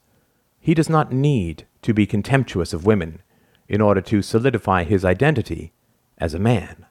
he 0.58 0.74
does 0.74 0.90
not 0.90 1.12
need 1.12 1.66
to 1.82 1.94
be 1.94 2.06
contemptuous 2.06 2.72
of 2.72 2.84
women 2.84 3.22
in 3.68 3.80
order 3.80 4.00
to 4.00 4.20
solidify 4.20 4.82
his 4.82 5.04
identity 5.04 5.72
as 6.20 6.34
a 6.34 6.38
man. 6.38 6.86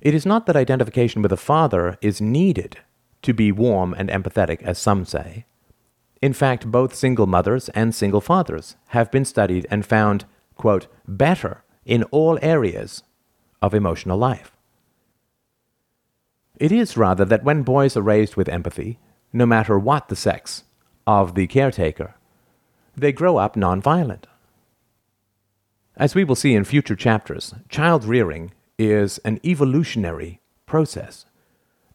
It 0.00 0.14
is 0.14 0.26
not 0.26 0.46
that 0.46 0.56
identification 0.56 1.22
with 1.22 1.32
a 1.32 1.36
father 1.36 1.96
is 2.00 2.20
needed 2.20 2.78
to 3.22 3.32
be 3.32 3.52
warm 3.52 3.94
and 3.96 4.10
empathetic, 4.10 4.62
as 4.62 4.78
some 4.78 5.04
say. 5.04 5.46
In 6.20 6.32
fact, 6.32 6.70
both 6.70 6.94
single 6.94 7.26
mothers 7.26 7.68
and 7.70 7.94
single 7.94 8.20
fathers 8.20 8.76
have 8.88 9.10
been 9.10 9.24
studied 9.24 9.66
and 9.70 9.84
found, 9.84 10.24
quote, 10.56 10.86
better 11.06 11.64
in 11.84 12.02
all 12.04 12.38
areas 12.42 13.02
of 13.62 13.74
emotional 13.74 14.18
life. 14.18 14.52
It 16.56 16.70
is 16.70 16.96
rather 16.96 17.24
that 17.24 17.44
when 17.44 17.62
boys 17.62 17.96
are 17.96 18.02
raised 18.02 18.36
with 18.36 18.48
empathy, 18.48 18.98
no 19.32 19.46
matter 19.46 19.78
what 19.78 20.08
the 20.08 20.16
sex 20.16 20.64
of 21.06 21.34
the 21.34 21.46
caretaker, 21.46 22.14
they 22.96 23.12
grow 23.12 23.38
up 23.38 23.56
nonviolent. 23.56 24.24
As 25.96 26.14
we 26.14 26.24
will 26.24 26.34
see 26.34 26.54
in 26.54 26.64
future 26.64 26.96
chapters, 26.96 27.54
child 27.68 28.04
rearing 28.04 28.52
is 28.78 29.18
an 29.18 29.38
evolutionary 29.44 30.40
process, 30.66 31.26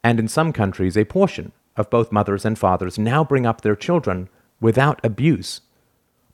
and 0.04 0.20
in 0.20 0.30
some 0.30 0.54
countries, 0.54 0.98
a 0.98 1.04
portion 1.04 1.52
of 1.76 1.90
both 1.90 2.12
mothers 2.12 2.46
and 2.46 2.58
fathers 2.58 2.98
now 2.98 3.26
bring 3.26 3.46
up 3.46 3.62
their 3.62 3.76
children 3.76 4.30
without 4.62 5.00
abuse 5.04 5.62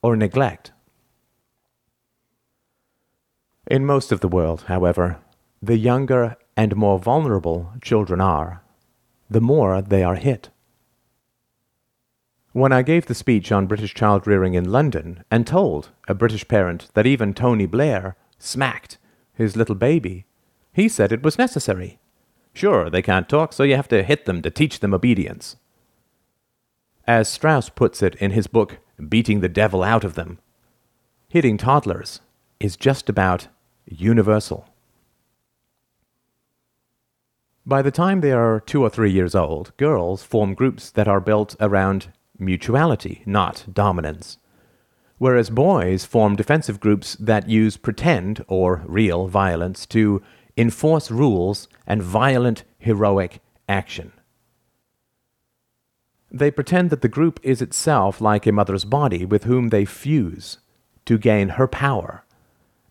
or 0.03 0.15
neglect. 0.15 0.71
In 3.65 3.83
most 3.83 4.11
of 4.11 4.19
the 4.19 4.27
world, 4.27 4.65
however, 4.67 5.17
the 5.59 5.77
younger 5.77 6.37
and 6.55 6.75
more 6.75 6.99
vulnerable 6.99 7.73
children 7.81 8.21
are, 8.21 8.61
the 9.27 9.41
more 9.41 9.81
they 9.81 10.03
are 10.03 10.15
hit. 10.15 10.49
When 12.55 12.71
I 12.71 12.83
gave 12.83 13.07
the 13.07 13.13
speech 13.13 13.51
on 13.51 13.67
British 13.67 13.93
child 13.93 14.25
rearing 14.25 14.53
in 14.53 14.71
London 14.71 15.25
and 15.29 15.45
told 15.45 15.89
a 16.07 16.13
British 16.13 16.47
parent 16.47 16.87
that 16.93 17.05
even 17.05 17.33
Tony 17.33 17.65
Blair 17.65 18.15
smacked 18.39 18.97
his 19.33 19.57
little 19.57 19.75
baby, 19.75 20.25
he 20.71 20.87
said 20.87 21.11
it 21.11 21.21
was 21.21 21.37
necessary. 21.37 21.99
Sure, 22.53 22.89
they 22.89 23.01
can't 23.01 23.27
talk, 23.27 23.51
so 23.51 23.63
you 23.63 23.75
have 23.75 23.89
to 23.89 24.03
hit 24.03 24.23
them 24.23 24.41
to 24.41 24.49
teach 24.49 24.79
them 24.79 24.93
obedience. 24.93 25.57
As 27.05 27.27
Straus 27.27 27.67
puts 27.67 28.01
it 28.01 28.15
in 28.21 28.31
his 28.31 28.47
book, 28.47 28.77
Beating 29.09 29.41
the 29.41 29.49
Devil 29.49 29.83
Out 29.83 30.05
of 30.05 30.15
Them, 30.15 30.39
hitting 31.27 31.57
toddlers 31.57 32.21
is 32.61 32.77
just 32.77 33.09
about 33.09 33.49
universal. 33.85 34.69
By 37.65 37.81
the 37.81 37.91
time 37.91 38.21
they 38.21 38.31
are 38.31 38.61
two 38.61 38.81
or 38.81 38.89
three 38.89 39.11
years 39.11 39.35
old, 39.35 39.75
girls 39.75 40.23
form 40.23 40.53
groups 40.53 40.89
that 40.91 41.09
are 41.09 41.19
built 41.19 41.57
around 41.59 42.13
mutuality, 42.37 43.21
not 43.25 43.65
dominance. 43.71 44.37
Whereas 45.17 45.49
boys 45.49 46.05
form 46.05 46.35
defensive 46.35 46.79
groups 46.79 47.15
that 47.15 47.49
use 47.49 47.77
pretend 47.77 48.43
or 48.47 48.83
real 48.85 49.27
violence 49.27 49.85
to 49.87 50.21
enforce 50.57 51.09
rules 51.09 51.67
and 51.87 52.03
violent, 52.03 52.63
heroic 52.77 53.39
action. 53.67 54.11
They 56.31 56.51
pretend 56.51 56.89
that 56.89 57.01
the 57.01 57.07
group 57.07 57.39
is 57.43 57.61
itself 57.61 58.19
like 58.19 58.45
a 58.45 58.51
mother's 58.51 58.83
body 58.83 59.23
with 59.23 59.45
whom 59.45 59.69
they 59.69 59.85
fuse 59.85 60.57
to 61.05 61.17
gain 61.17 61.49
her 61.49 61.67
power, 61.67 62.25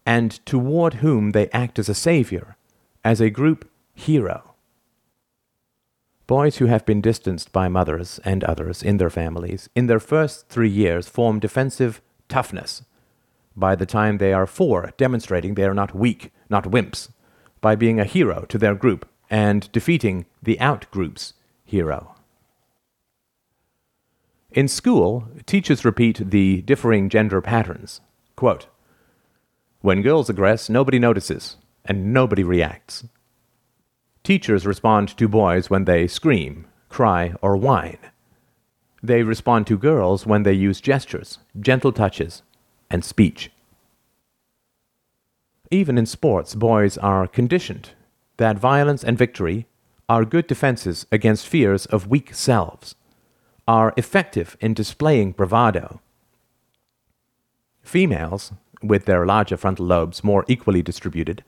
and 0.07 0.45
toward 0.47 0.95
whom 0.95 1.33
they 1.33 1.51
act 1.51 1.79
as 1.79 1.89
a 1.89 1.95
savior, 1.95 2.57
as 3.05 3.21
a 3.21 3.31
group 3.31 3.69
hero. 3.93 4.53
Boys 6.26 6.57
who 6.57 6.66
have 6.66 6.87
been 6.87 7.02
distanced 7.02 7.52
by 7.52 7.69
mothers 7.69 8.19
and 8.25 8.43
others 8.45 8.83
in 8.83 8.97
their 8.97 9.11
families 9.11 9.69
in 9.75 9.87
their 9.87 10.00
first 10.00 10.49
three 10.49 10.69
years 10.69 11.07
form 11.09 11.38
defensive 11.38 12.00
toughness. 12.28 12.83
By 13.54 13.75
the 13.75 13.87
time 13.87 14.19
they 14.19 14.33
are 14.33 14.47
four, 14.47 14.93
demonstrating 14.97 15.54
they 15.54 15.64
are 15.64 15.75
not 15.75 15.95
weak, 15.95 16.33
not 16.49 16.64
wimps, 16.64 17.11
by 17.61 17.76
being 17.76 18.00
a 18.00 18.04
hero 18.04 18.47
to 18.49 18.59
their 18.59 18.75
group 18.75 19.07
and 19.28 19.71
defeating 19.73 20.26
the 20.43 20.59
out 20.61 20.90
group's 20.90 21.35
hero. 21.64 22.14
In 24.50 24.69
school, 24.69 25.28
teachers 25.47 25.85
repeat 25.85 26.31
the 26.31 26.62
differing 26.62 27.09
gender 27.09 27.40
patterns. 27.40 28.00
Quote, 28.37 28.66
when 29.81 30.00
girls 30.00 30.31
aggress, 30.31 30.71
nobody 30.71 30.99
notices, 30.99 31.57
and 31.85 32.14
nobody 32.14 32.43
reacts. 32.43 33.04
Teachers 34.25 34.64
respond 34.64 35.11
to 35.19 35.28
boys 35.28 35.69
when 35.69 35.85
they 35.85 36.07
scream, 36.07 36.66
cry, 36.88 37.35
or 37.43 37.59
whine. 37.59 37.99
They 39.02 39.23
respond 39.23 39.66
to 39.66 39.76
girls 39.76 40.25
when 40.26 40.45
they 40.45 40.54
use 40.54 40.81
gestures, 40.81 41.40
gentle 41.61 41.93
touches, 41.93 42.43
and 42.90 43.04
speech. 43.04 43.50
Even 45.71 45.99
in 45.99 46.07
sports, 46.07 46.54
boys 46.54 46.97
are 46.97 47.26
conditioned 47.26 47.90
that 48.38 48.59
violence 48.59 49.04
and 49.04 49.19
victory 49.19 49.66
are 50.09 50.25
good 50.25 50.47
defenses 50.47 51.07
against 51.12 51.47
fears 51.47 51.85
of 51.87 52.07
weak 52.07 52.35
selves, 52.35 52.95
are 53.69 53.93
effective 53.99 54.57
in 54.59 54.73
displaying 54.73 55.33
bravado. 55.33 56.00
Females, 57.83 58.52
with 58.83 59.04
their 59.04 59.26
larger 59.26 59.59
frontal 59.59 59.85
lobes 59.85 60.25
more 60.25 60.47
equally 60.49 60.83
distributed, 60.83 61.45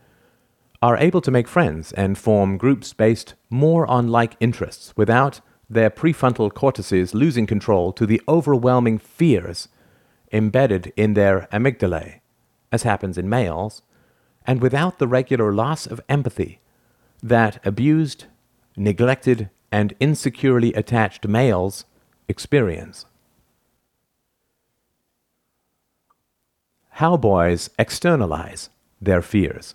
are 0.82 0.96
able 0.96 1.20
to 1.20 1.30
make 1.30 1.48
friends 1.48 1.92
and 1.92 2.18
form 2.18 2.58
groups 2.58 2.92
based 2.92 3.34
more 3.50 3.86
on 3.86 4.08
like 4.08 4.36
interests 4.40 4.92
without 4.96 5.40
their 5.68 5.90
prefrontal 5.90 6.52
cortices 6.52 7.14
losing 7.14 7.46
control 7.46 7.92
to 7.92 8.06
the 8.06 8.20
overwhelming 8.28 8.98
fears 8.98 9.68
embedded 10.32 10.92
in 10.96 11.14
their 11.14 11.48
amygdalae, 11.52 12.20
as 12.70 12.82
happens 12.82 13.16
in 13.16 13.28
males, 13.28 13.82
and 14.46 14.60
without 14.60 14.98
the 14.98 15.08
regular 15.08 15.52
loss 15.52 15.86
of 15.86 16.00
empathy 16.08 16.60
that 17.22 17.64
abused, 17.66 18.26
neglected, 18.76 19.50
and 19.72 19.94
insecurely 19.98 20.72
attached 20.74 21.26
males 21.26 21.84
experience. 22.28 23.06
How 26.90 27.16
boys 27.16 27.68
externalize 27.78 28.70
their 29.00 29.22
fears. 29.22 29.74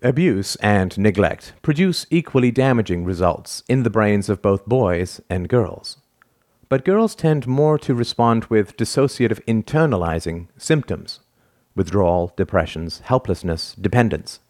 Abuse 0.00 0.54
and 0.56 0.96
neglect 0.96 1.54
produce 1.60 2.06
equally 2.08 2.52
damaging 2.52 3.04
results 3.04 3.64
in 3.68 3.82
the 3.82 3.90
brains 3.90 4.28
of 4.28 4.40
both 4.40 4.64
boys 4.64 5.20
and 5.28 5.48
girls. 5.48 5.96
But 6.68 6.84
girls 6.84 7.16
tend 7.16 7.48
more 7.48 7.78
to 7.80 7.94
respond 7.94 8.44
with 8.44 8.76
dissociative 8.76 9.44
internalizing 9.46 10.46
symptoms 10.56 11.20
withdrawal, 11.74 12.32
depressions, 12.36 13.00
helplessness, 13.00 13.74
dependence, 13.74 14.40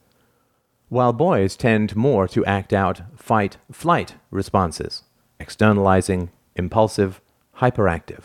while 0.88 1.12
boys 1.12 1.56
tend 1.56 1.96
more 1.96 2.28
to 2.28 2.44
act 2.44 2.74
out 2.74 3.00
fight 3.16 3.56
flight 3.72 4.16
responses, 4.30 5.04
externalizing, 5.40 6.30
impulsive, 6.56 7.22
hyperactive. 7.56 8.24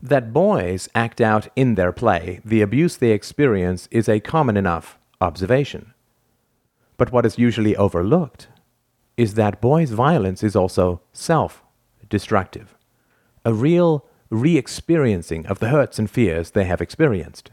That 0.00 0.32
boys 0.32 0.88
act 0.94 1.20
out 1.20 1.48
in 1.56 1.74
their 1.74 1.92
play 1.92 2.40
the 2.44 2.62
abuse 2.62 2.96
they 2.96 3.10
experience 3.10 3.88
is 3.90 4.08
a 4.08 4.20
common 4.20 4.56
enough 4.56 4.96
observation. 5.20 5.94
But 6.96 7.12
what 7.12 7.26
is 7.26 7.38
usually 7.38 7.76
overlooked 7.76 8.48
is 9.16 9.34
that 9.34 9.60
boys' 9.60 9.90
violence 9.90 10.42
is 10.42 10.56
also 10.56 11.00
self 11.12 11.62
destructive, 12.08 12.76
a 13.44 13.52
real 13.52 14.06
re 14.30 14.56
experiencing 14.56 15.46
of 15.46 15.58
the 15.58 15.68
hurts 15.68 15.98
and 15.98 16.10
fears 16.10 16.50
they 16.50 16.64
have 16.64 16.80
experienced. 16.80 17.50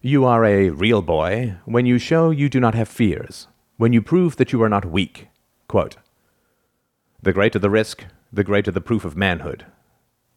You 0.00 0.24
are 0.24 0.44
a 0.44 0.70
real 0.70 1.00
boy 1.00 1.56
when 1.64 1.86
you 1.86 1.98
show 1.98 2.30
you 2.30 2.48
do 2.48 2.60
not 2.60 2.74
have 2.74 2.88
fears, 2.88 3.46
when 3.76 3.92
you 3.92 4.02
prove 4.02 4.36
that 4.36 4.52
you 4.52 4.62
are 4.62 4.68
not 4.68 4.84
weak. 4.84 5.28
Quote, 5.68 5.96
the 7.22 7.32
greater 7.32 7.58
the 7.58 7.70
risk, 7.70 8.04
the 8.32 8.42
greater 8.42 8.72
the 8.72 8.80
proof 8.80 9.04
of 9.04 9.16
manhood. 9.16 9.64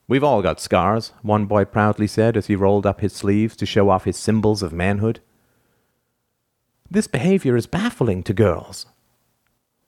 We've 0.08 0.24
all 0.24 0.44
got 0.44 0.60
scars, 0.60 1.14
one 1.24 1.48
boy 1.48 1.66
proudly 1.66 2.06
said 2.06 2.38
as 2.38 2.46
he 2.46 2.56
rolled 2.56 2.86
up 2.86 3.02
his 3.02 3.14
sleeves 3.14 3.56
to 3.56 3.66
show 3.66 3.90
off 3.90 4.04
his 4.04 4.18
symbols 4.18 4.62
of 4.62 4.72
manhood. 4.72 5.20
This 6.90 7.08
behavior 7.08 7.56
is 7.56 7.68
baffling 7.68 8.24
to 8.24 8.34
girls. 8.34 8.86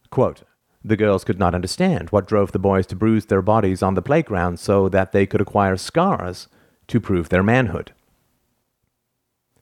Quote, 0.09 0.43
the 0.83 0.97
girls 0.97 1.23
could 1.23 1.39
not 1.39 1.53
understand 1.53 2.09
what 2.09 2.27
drove 2.27 2.51
the 2.51 2.59
boys 2.59 2.85
to 2.87 2.95
bruise 2.95 3.25
their 3.25 3.41
bodies 3.41 3.83
on 3.83 3.95
the 3.95 4.01
playground 4.01 4.59
so 4.59 4.87
that 4.89 5.11
they 5.11 5.25
could 5.25 5.41
acquire 5.41 5.75
scars 5.75 6.47
to 6.87 6.99
prove 6.99 7.29
their 7.29 7.43
manhood. 7.43 7.91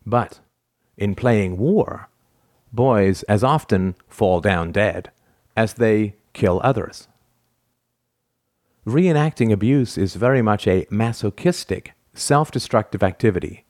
But 0.06 0.40
in 0.98 1.16
playing 1.16 1.58
war, 1.58 2.10
boys 2.72 3.24
as 3.24 3.44
often 3.44 3.96
fall 4.08 4.40
down 4.40 4.72
dead 4.72 5.12
as 5.58 5.74
they 5.74 6.16
kill 6.34 6.62
others. 6.64 7.08
Reenacting 8.86 9.52
abuse 9.52 9.98
is 9.98 10.16
very 10.16 10.44
much 10.44 10.68
a 10.68 10.86
masochistic, 10.92 11.94
self 12.14 12.52
destructive 12.52 13.02
activity. 13.02 13.66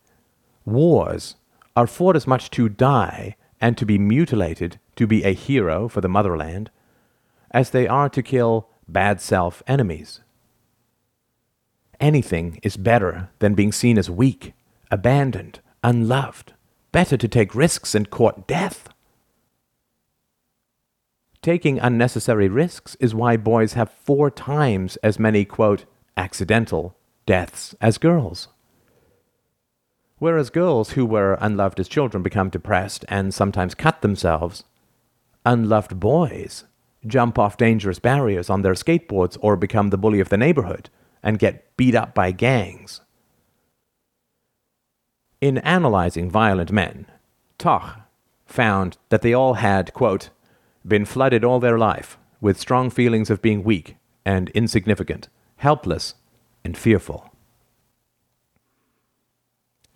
Wars 0.65 1.35
are 1.75 1.87
fought 1.87 2.17
as 2.17 2.27
much 2.27 2.51
to 2.51 2.67
die 2.67 3.37
and 3.61 3.77
to 3.77 3.85
be 3.85 3.97
mutilated 3.97 4.79
to 4.95 5.07
be 5.07 5.23
a 5.23 5.33
hero 5.33 5.87
for 5.87 6.01
the 6.01 6.09
motherland, 6.09 6.69
as 7.51 7.69
they 7.69 7.87
are 7.87 8.09
to 8.09 8.23
kill 8.23 8.69
bad 8.87 9.21
self 9.21 9.63
enemies. 9.67 10.21
Anything 11.99 12.59
is 12.63 12.77
better 12.77 13.29
than 13.39 13.55
being 13.55 13.71
seen 13.71 13.97
as 13.97 14.09
weak, 14.09 14.53
abandoned, 14.91 15.59
unloved. 15.83 16.53
Better 16.91 17.17
to 17.17 17.27
take 17.27 17.55
risks 17.55 17.95
and 17.95 18.09
court 18.09 18.47
death. 18.47 18.89
Taking 21.41 21.79
unnecessary 21.79 22.47
risks 22.47 22.95
is 22.99 23.13
why 23.13 23.37
boys 23.37 23.73
have 23.73 23.91
four 23.91 24.31
times 24.31 24.97
as 24.97 25.19
many, 25.19 25.45
quote, 25.45 25.85
accidental 26.17 26.97
deaths 27.25 27.75
as 27.79 27.97
girls. 27.97 28.47
Whereas 30.25 30.49
girls 30.49 30.93
who 30.93 31.05
were 31.05 31.37
unloved 31.39 31.79
as 31.79 31.87
children 31.87 32.23
become 32.23 32.49
depressed 32.49 33.05
and 33.07 33.31
sometimes 33.31 33.75
cut 33.75 34.01
themselves, 34.01 34.63
unloved 35.45 35.99
boys 35.99 36.63
jump 37.05 37.37
off 37.37 37.57
dangerous 37.57 37.99
barriers 37.99 38.49
on 38.49 38.63
their 38.63 38.73
skateboards 38.73 39.37
or 39.39 39.55
become 39.55 39.91
the 39.91 39.99
bully 39.99 40.19
of 40.19 40.29
the 40.29 40.37
neighborhood 40.37 40.89
and 41.21 41.37
get 41.37 41.77
beat 41.77 41.93
up 41.93 42.15
by 42.15 42.31
gangs. 42.31 43.01
In 45.41 45.59
analyzing 45.59 46.31
violent 46.31 46.71
men, 46.71 47.05
Toch 47.59 47.99
found 48.47 48.97
that 49.09 49.21
they 49.21 49.31
all 49.31 49.53
had, 49.53 49.93
quote, 49.93 50.31
been 50.83 51.05
flooded 51.05 51.43
all 51.43 51.59
their 51.59 51.77
life 51.77 52.17
with 52.41 52.59
strong 52.59 52.89
feelings 52.89 53.29
of 53.29 53.43
being 53.43 53.63
weak 53.63 53.95
and 54.25 54.49
insignificant, 54.55 55.29
helpless 55.57 56.15
and 56.63 56.75
fearful. 56.75 57.34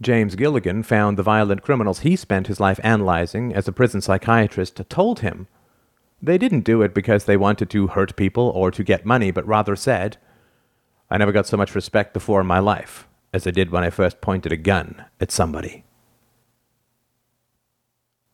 James 0.01 0.35
Gilligan 0.35 0.83
found 0.83 1.17
the 1.17 1.23
violent 1.23 1.61
criminals 1.61 1.99
he 1.99 2.15
spent 2.15 2.47
his 2.47 2.59
life 2.59 2.79
analyzing 2.83 3.53
as 3.53 3.67
a 3.67 3.73
prison 3.73 3.99
psychiatrist 3.99 4.81
told 4.89 5.19
him 5.19 5.47
they 6.21 6.37
didn't 6.37 6.61
do 6.61 6.81
it 6.81 6.93
because 6.93 7.25
they 7.25 7.37
wanted 7.37 7.69
to 7.69 7.87
hurt 7.87 8.15
people 8.15 8.49
or 8.49 8.71
to 8.71 8.83
get 8.83 9.05
money, 9.05 9.31
but 9.31 9.47
rather 9.47 9.75
said, 9.75 10.17
I 11.09 11.17
never 11.17 11.31
got 11.31 11.47
so 11.47 11.57
much 11.57 11.75
respect 11.75 12.13
before 12.13 12.41
in 12.41 12.47
my 12.47 12.59
life 12.59 13.07
as 13.33 13.47
I 13.47 13.51
did 13.51 13.71
when 13.71 13.83
I 13.83 13.89
first 13.89 14.21
pointed 14.21 14.51
a 14.51 14.57
gun 14.57 15.05
at 15.19 15.31
somebody. 15.31 15.85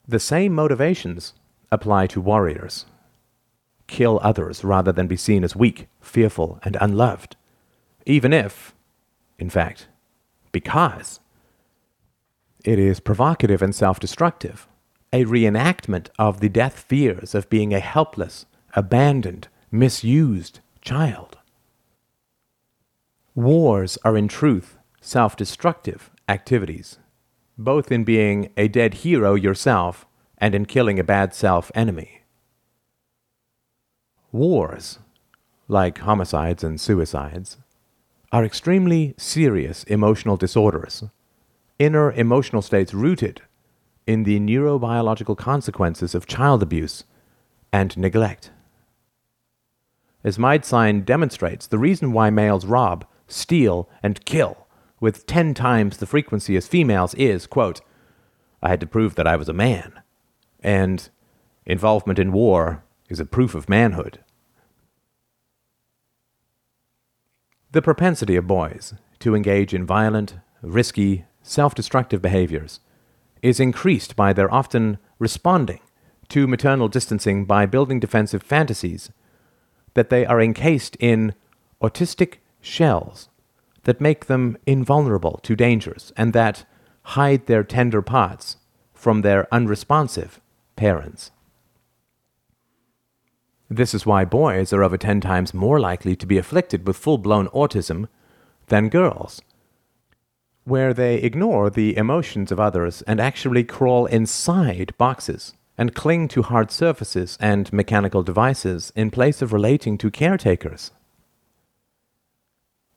The 0.07 0.19
same 0.19 0.53
motivations 0.53 1.33
apply 1.71 2.07
to 2.07 2.21
warriors. 2.21 2.85
Kill 3.87 4.19
others 4.23 4.63
rather 4.63 4.91
than 4.91 5.07
be 5.07 5.17
seen 5.17 5.43
as 5.43 5.55
weak, 5.55 5.87
fearful, 6.01 6.59
and 6.63 6.77
unloved, 6.81 7.35
even 8.05 8.33
if, 8.33 8.73
in 9.37 9.49
fact, 9.49 9.87
because 10.51 11.19
it 12.65 12.79
is 12.79 12.99
provocative 12.99 13.61
and 13.61 13.73
self 13.75 13.99
destructive, 13.99 14.67
a 15.13 15.23
reenactment 15.25 16.07
of 16.17 16.39
the 16.39 16.49
death 16.49 16.79
fears 16.79 17.35
of 17.35 17.49
being 17.49 17.73
a 17.73 17.79
helpless, 17.79 18.47
abandoned, 18.73 19.47
misused 19.71 20.59
child. 20.81 21.37
Wars 23.35 23.97
are 24.03 24.17
in 24.17 24.27
truth 24.27 24.77
self 24.99 25.35
destructive 25.35 26.09
activities, 26.27 26.97
both 27.57 27.91
in 27.91 28.03
being 28.03 28.51
a 28.57 28.67
dead 28.67 28.95
hero 28.95 29.35
yourself 29.35 30.07
and 30.39 30.55
in 30.55 30.65
killing 30.65 30.99
a 30.99 31.03
bad 31.03 31.33
self 31.35 31.71
enemy. 31.75 32.23
Wars, 34.31 34.99
like 35.67 35.99
homicides 35.99 36.63
and 36.63 36.81
suicides, 36.81 37.57
are 38.31 38.43
extremely 38.43 39.13
serious 39.17 39.83
emotional 39.83 40.35
disorders, 40.35 41.03
inner 41.79 42.11
emotional 42.11 42.61
states 42.61 42.93
rooted 42.93 43.41
in 44.07 44.23
the 44.23 44.39
neurobiological 44.39 45.37
consequences 45.37 46.15
of 46.15 46.27
child 46.27 46.61
abuse 46.61 47.03
and 47.73 47.97
neglect. 47.97 48.51
As 50.23 50.37
Miedzian 50.37 51.05
demonstrates, 51.05 51.67
the 51.67 51.77
reason 51.77 52.11
why 52.11 52.29
males 52.29 52.65
rob, 52.65 53.05
steal, 53.27 53.89
and 54.01 54.23
kill 54.25 54.67
with 54.99 55.27
ten 55.27 55.53
times 55.53 55.97
the 55.97 56.05
frequency 56.05 56.55
as 56.55 56.67
females 56.67 57.13
is, 57.15 57.45
quote, 57.47 57.81
I 58.63 58.69
had 58.69 58.79
to 58.79 58.87
prove 58.87 59.15
that 59.15 59.27
I 59.27 59.35
was 59.35 59.49
a 59.49 59.53
man, 59.53 60.01
and 60.61 61.09
involvement 61.65 62.17
in 62.17 62.31
war 62.31 62.83
is 63.09 63.19
a 63.19 63.25
proof 63.25 63.53
of 63.53 63.69
manhood. 63.69 64.19
The 67.71 67.81
propensity 67.81 68.35
of 68.35 68.47
boys 68.47 68.93
to 69.19 69.35
engage 69.35 69.73
in 69.73 69.85
violent, 69.85 70.37
risky, 70.61 71.25
self 71.45 71.75
destructive 71.75 72.21
behaviors 72.21 72.79
is 73.41 73.59
increased 73.59 74.15
by 74.15 74.33
their 74.33 74.51
often 74.53 74.97
responding 75.19 75.79
to 76.27 76.47
maternal 76.47 76.87
distancing 76.87 77.45
by 77.45 77.65
building 77.65 77.99
defensive 77.99 78.41
fantasies 78.41 79.11
that 79.93 80.09
they 80.09 80.25
are 80.25 80.41
encased 80.41 80.97
in 80.99 81.35
autistic 81.81 82.37
shells 82.61 83.29
that 83.83 84.01
make 84.01 84.25
them 84.25 84.57
invulnerable 84.65 85.39
to 85.43 85.55
dangers 85.55 86.11
and 86.17 86.33
that 86.33 86.65
hide 87.03 87.45
their 87.45 87.63
tender 87.63 88.01
parts 88.01 88.57
from 88.93 89.21
their 89.21 89.47
unresponsive 89.53 90.41
parents. 90.75 91.29
This 93.69 93.93
is 93.93 94.05
why 94.05 94.25
boys 94.25 94.73
are 94.73 94.83
over 94.83 94.97
10 94.97 95.21
times 95.21 95.53
more 95.53 95.79
likely 95.79 96.15
to 96.15 96.25
be 96.25 96.39
afflicted 96.39 96.87
with 96.87 96.97
full 96.97 97.19
blown 97.19 97.47
autism 97.49 98.07
than 98.67 98.89
girls, 98.89 99.41
where 100.65 100.93
they 100.93 101.15
ignore 101.17 101.69
the 101.69 101.95
emotions 101.95 102.51
of 102.51 102.59
others 102.59 103.01
and 103.03 103.19
actually 103.19 103.63
crawl 103.63 104.07
inside 104.07 104.93
boxes 104.97 105.53
and 105.77 105.95
cling 105.95 106.27
to 106.27 106.41
hard 106.41 106.71
surfaces 106.71 107.37
and 107.39 107.71
mechanical 107.71 108.23
devices 108.23 108.91
in 108.95 109.11
place 109.11 109.41
of 109.41 109.53
relating 109.53 109.97
to 109.97 110.09
caretakers. 110.09 110.91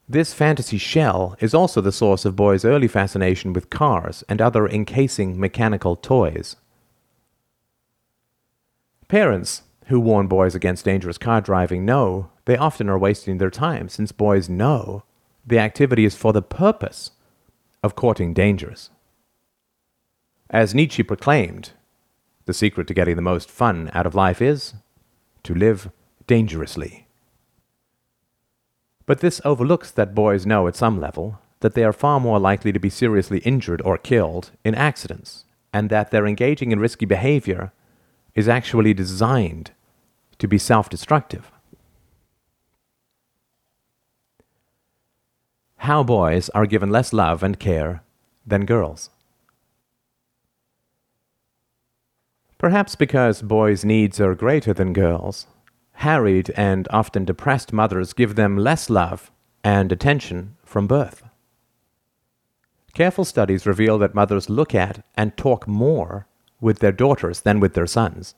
This 0.09 0.33
fantasy 0.33 0.79
shell 0.79 1.37
is 1.39 1.53
also 1.53 1.83
the 1.83 1.93
source 1.93 2.25
of 2.25 2.35
boys' 2.35 2.65
early 2.65 2.89
fascination 2.89 3.53
with 3.53 3.69
cars 3.69 4.25
and 4.29 4.41
other 4.41 4.67
encasing 4.67 5.39
mechanical 5.39 5.97
toys. 5.97 6.57
Parents 9.09 9.63
who 9.87 10.01
warn 10.01 10.27
boys 10.27 10.55
against 10.55 10.87
dangerous 10.87 11.19
car 11.19 11.43
driving 11.43 11.85
know 11.85 12.31
they 12.47 12.57
often 12.57 12.89
are 12.89 12.99
wasting 12.99 13.37
their 13.37 13.51
time 13.51 13.91
since 13.91 14.13
boys 14.13 14.49
know 14.49 15.03
the 15.47 15.59
activity 15.59 16.07
is 16.07 16.15
for 16.15 16.33
the 16.33 16.43
purpose 16.43 17.11
of 17.83 17.95
courting 17.95 18.35
dangers. 18.35 18.91
As 20.51 20.75
Nietzsche 20.75 21.03
proclaimed, 21.03 21.73
the 22.47 22.55
secret 22.55 22.87
to 22.87 22.95
getting 22.95 23.17
the 23.17 23.23
most 23.23 23.51
fun 23.51 23.91
out 23.93 24.07
of 24.07 24.15
life 24.15 24.41
is 24.41 24.75
to 25.43 25.55
live 25.55 25.91
dangerously. 26.27 27.07
But 29.07 29.21
this 29.21 29.41
overlooks 29.45 29.91
that 29.91 30.15
boys 30.15 30.47
know 30.47 30.67
at 30.67 30.77
some 30.77 31.01
level 31.01 31.39
that 31.61 31.75
they 31.75 31.85
are 31.85 31.93
far 31.93 32.21
more 32.21 32.39
likely 32.39 32.73
to 32.73 32.79
be 32.79 32.91
seriously 32.91 33.39
injured 33.41 33.83
or 33.83 33.99
killed 33.99 34.53
in 34.65 34.75
accidents, 34.75 35.45
and 35.73 35.91
that 35.91 36.11
their 36.11 36.27
engaging 36.27 36.73
in 36.73 36.81
risky 36.81 37.07
behavior 37.07 37.73
is 38.35 38.49
actually 38.49 38.95
designed 38.95 39.73
to 40.39 40.47
be 40.47 40.59
self 40.59 40.89
destructive. 40.89 41.51
How 45.79 46.03
boys 46.03 46.49
are 46.51 46.67
given 46.67 46.91
less 46.91 47.13
love 47.13 47.43
and 47.43 47.59
care 47.59 48.03
than 48.47 48.67
girls. 48.67 49.11
Perhaps 52.59 52.97
because 52.97 53.43
boys' 53.43 53.85
needs 53.85 54.21
are 54.21 54.35
greater 54.35 54.73
than 54.73 54.93
girls, 54.93 55.47
harried 55.93 56.51
and 56.57 56.89
often 56.91 57.25
depressed 57.25 57.73
mothers 57.73 58.13
give 58.13 58.35
them 58.35 58.57
less 58.57 58.91
love 58.91 59.31
and 59.63 59.93
attention 59.93 60.57
from 60.65 60.87
birth. 60.87 61.23
Careful 62.95 63.25
studies 63.25 63.67
reveal 63.67 63.99
that 63.99 64.15
mothers 64.15 64.51
look 64.51 64.75
at 64.75 65.05
and 65.17 65.37
talk 65.37 65.69
more 65.69 66.27
with 66.61 66.81
their 66.81 66.93
daughters 66.93 67.43
than 67.43 67.61
with 67.61 67.75
their 67.75 67.87
sons 67.87 68.35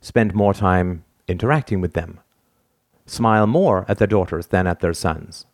spend 0.00 0.34
more 0.34 0.54
time 0.54 1.04
interacting 1.28 1.80
with 1.80 1.92
them, 1.92 2.20
smile 3.06 3.46
more 3.46 3.84
at 3.88 3.98
their 3.98 4.06
daughters 4.06 4.48
than 4.48 4.66
at 4.66 4.80
their 4.80 4.94
sons, 4.94 5.46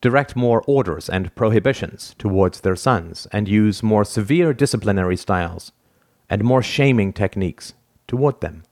direct 0.00 0.36
more 0.36 0.62
orders 0.66 1.08
and 1.08 1.34
prohibitions 1.34 2.14
towards 2.18 2.60
their 2.60 2.76
sons, 2.76 3.26
and 3.32 3.48
use 3.48 3.82
more 3.82 4.04
severe 4.04 4.52
disciplinary 4.52 5.16
styles 5.16 5.72
and 6.30 6.44
more 6.44 6.62
shaming 6.62 7.12
techniques 7.12 7.74
toward 8.06 8.40
them. 8.40 8.62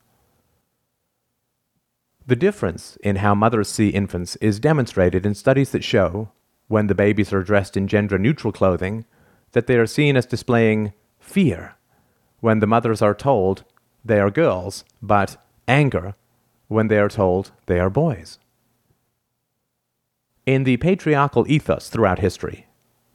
The 2.26 2.36
difference 2.36 2.96
in 3.02 3.16
how 3.16 3.34
mothers 3.34 3.68
see 3.68 3.90
infants 3.90 4.36
is 4.36 4.58
demonstrated 4.58 5.24
in 5.24 5.34
studies 5.34 5.70
that 5.70 5.84
show, 5.84 6.30
when 6.68 6.88
the 6.88 6.94
babies 6.94 7.32
are 7.32 7.42
dressed 7.42 7.76
in 7.76 7.86
gender 7.86 8.18
neutral 8.18 8.52
clothing, 8.52 9.04
that 9.52 9.66
they 9.68 9.76
are 9.76 9.86
seen 9.86 10.16
as 10.16 10.26
displaying 10.26 10.92
fear, 11.20 11.76
when 12.40 12.58
the 12.58 12.66
mothers 12.66 13.00
are 13.00 13.14
told 13.14 13.64
they 14.04 14.20
are 14.20 14.30
girls, 14.30 14.84
but 15.00 15.36
anger 15.68 16.14
when 16.68 16.88
they 16.88 16.98
are 16.98 17.08
told 17.08 17.52
they 17.66 17.78
are 17.78 17.90
boys. 17.90 18.38
In 20.46 20.62
the 20.62 20.76
patriarchal 20.76 21.44
ethos 21.50 21.88
throughout 21.88 22.20
history, 22.20 22.68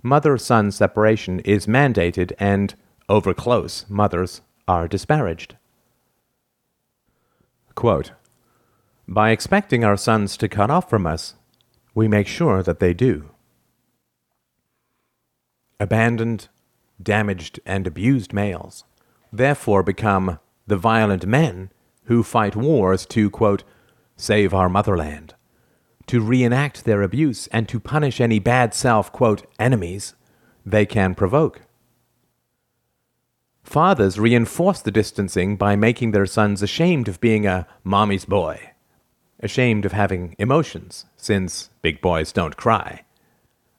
mother 0.04 0.38
son 0.38 0.70
separation 0.70 1.40
is 1.40 1.66
mandated 1.66 2.34
and 2.38 2.76
over 3.08 3.34
close 3.34 3.86
mothers 3.88 4.42
are 4.68 4.86
disparaged. 4.86 5.56
Quote, 7.74 8.12
By 9.08 9.30
expecting 9.30 9.86
our 9.86 9.96
sons 9.96 10.36
to 10.38 10.50
cut 10.50 10.70
off 10.70 10.90
from 10.90 11.08
us, 11.08 11.36
we 11.96 12.10
make 12.10 12.28
sure 12.28 12.62
that 12.64 12.80
they 12.80 12.94
do. 12.94 13.32
Abandoned, 15.80 16.50
damaged, 17.02 17.62
and 17.66 17.88
abused 17.88 18.34
males 18.34 18.84
therefore 19.32 19.84
become 19.84 20.38
the 20.68 20.78
violent 20.78 21.26
men 21.26 21.72
who 22.06 22.24
fight 22.24 22.58
wars 22.58 23.06
to, 23.06 23.30
quote, 23.30 23.64
save 24.18 24.54
our 24.54 24.68
motherland, 24.68 25.34
to 26.08 26.22
reenact 26.22 26.86
their 26.86 27.02
abuse 27.02 27.48
and 27.48 27.68
to 27.70 27.80
punish 27.80 28.20
any 28.20 28.40
bad 28.40 28.74
self, 28.74 29.12
quote, 29.12 29.46
enemies 29.60 30.16
they 30.66 30.86
can 30.86 31.16
provoke. 31.16 31.62
Fathers 33.64 34.20
reinforce 34.20 34.82
the 34.82 34.92
distancing 34.92 35.56
by 35.56 35.76
making 35.76 36.12
their 36.12 36.26
sons 36.26 36.62
ashamed 36.62 37.08
of 37.08 37.22
being 37.22 37.46
a 37.46 37.68
mommy's 37.84 38.26
boy, 38.26 38.72
ashamed 39.40 39.86
of 39.86 39.92
having 39.92 40.36
emotions, 40.38 41.06
since 41.16 41.70
big 41.82 42.02
boys 42.02 42.32
don't 42.32 42.58
cry, 42.58 43.04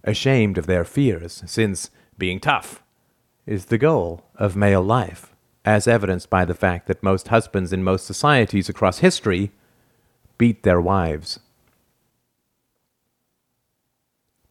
ashamed 0.05 0.57
of 0.57 0.67
their 0.67 0.85
fears, 0.85 1.43
since 1.47 1.91
being 2.17 2.41
tough 2.41 2.83
is 3.47 3.67
the 3.67 3.79
goal 3.79 4.25
of 4.37 4.57
male 4.57 4.83
life 4.83 5.33
as 5.65 5.87
evidenced 5.87 6.29
by 6.29 6.45
the 6.45 6.55
fact 6.55 6.87
that 6.87 7.03
most 7.03 7.29
husbands 7.29 7.73
in 7.73 7.85
most 7.85 8.07
societies 8.07 8.69
across 8.69 8.99
history 8.99 9.53
beat 10.39 10.63
their 10.63 10.81
wives. 10.81 11.39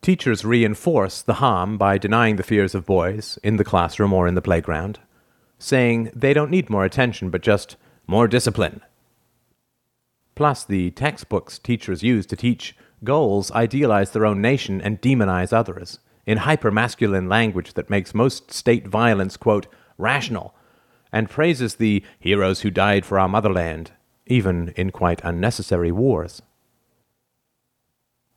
Teachers 0.02 0.44
reinforce 0.44 1.22
the 1.22 1.36
harm 1.36 1.78
by 1.78 2.00
denying 2.00 2.38
the 2.38 2.44
fears 2.44 2.74
of 2.74 2.88
boys 2.88 3.38
in 3.44 3.58
the 3.58 3.64
classroom 3.64 4.12
or 4.14 4.28
in 4.28 4.34
the 4.34 4.42
playground, 4.42 5.00
saying 5.60 6.10
they 6.16 6.34
don't 6.34 6.50
need 6.50 6.72
more 6.72 6.86
attention 6.86 7.30
but 7.30 7.44
just 7.44 7.76
more 8.08 8.28
discipline. 8.28 8.82
Plus, 10.34 10.64
the 10.64 10.90
textbooks 10.92 11.60
teachers 11.60 12.02
use 12.02 12.26
to 12.26 12.36
teach 12.36 12.76
goals 13.04 13.52
idealize 13.52 14.12
their 14.12 14.26
own 14.26 14.42
nation 14.42 14.82
and 14.82 15.02
demonize 15.02 15.54
others 15.54 16.00
in 16.26 16.40
hypermasculine 16.40 17.30
language 17.30 17.74
that 17.74 17.90
makes 17.90 18.16
most 18.16 18.52
state 18.52 18.88
violence, 18.88 19.38
quote, 19.38 19.68
rational 19.98 20.56
and 21.12 21.30
praises 21.30 21.76
the 21.76 22.04
heroes 22.20 22.62
who 22.62 22.72
died 22.72 23.06
for 23.06 23.20
our 23.20 23.28
motherland, 23.28 23.92
even 24.26 24.70
in 24.70 24.90
quite 24.90 25.22
unnecessary 25.24 25.92
wars. 25.92 26.42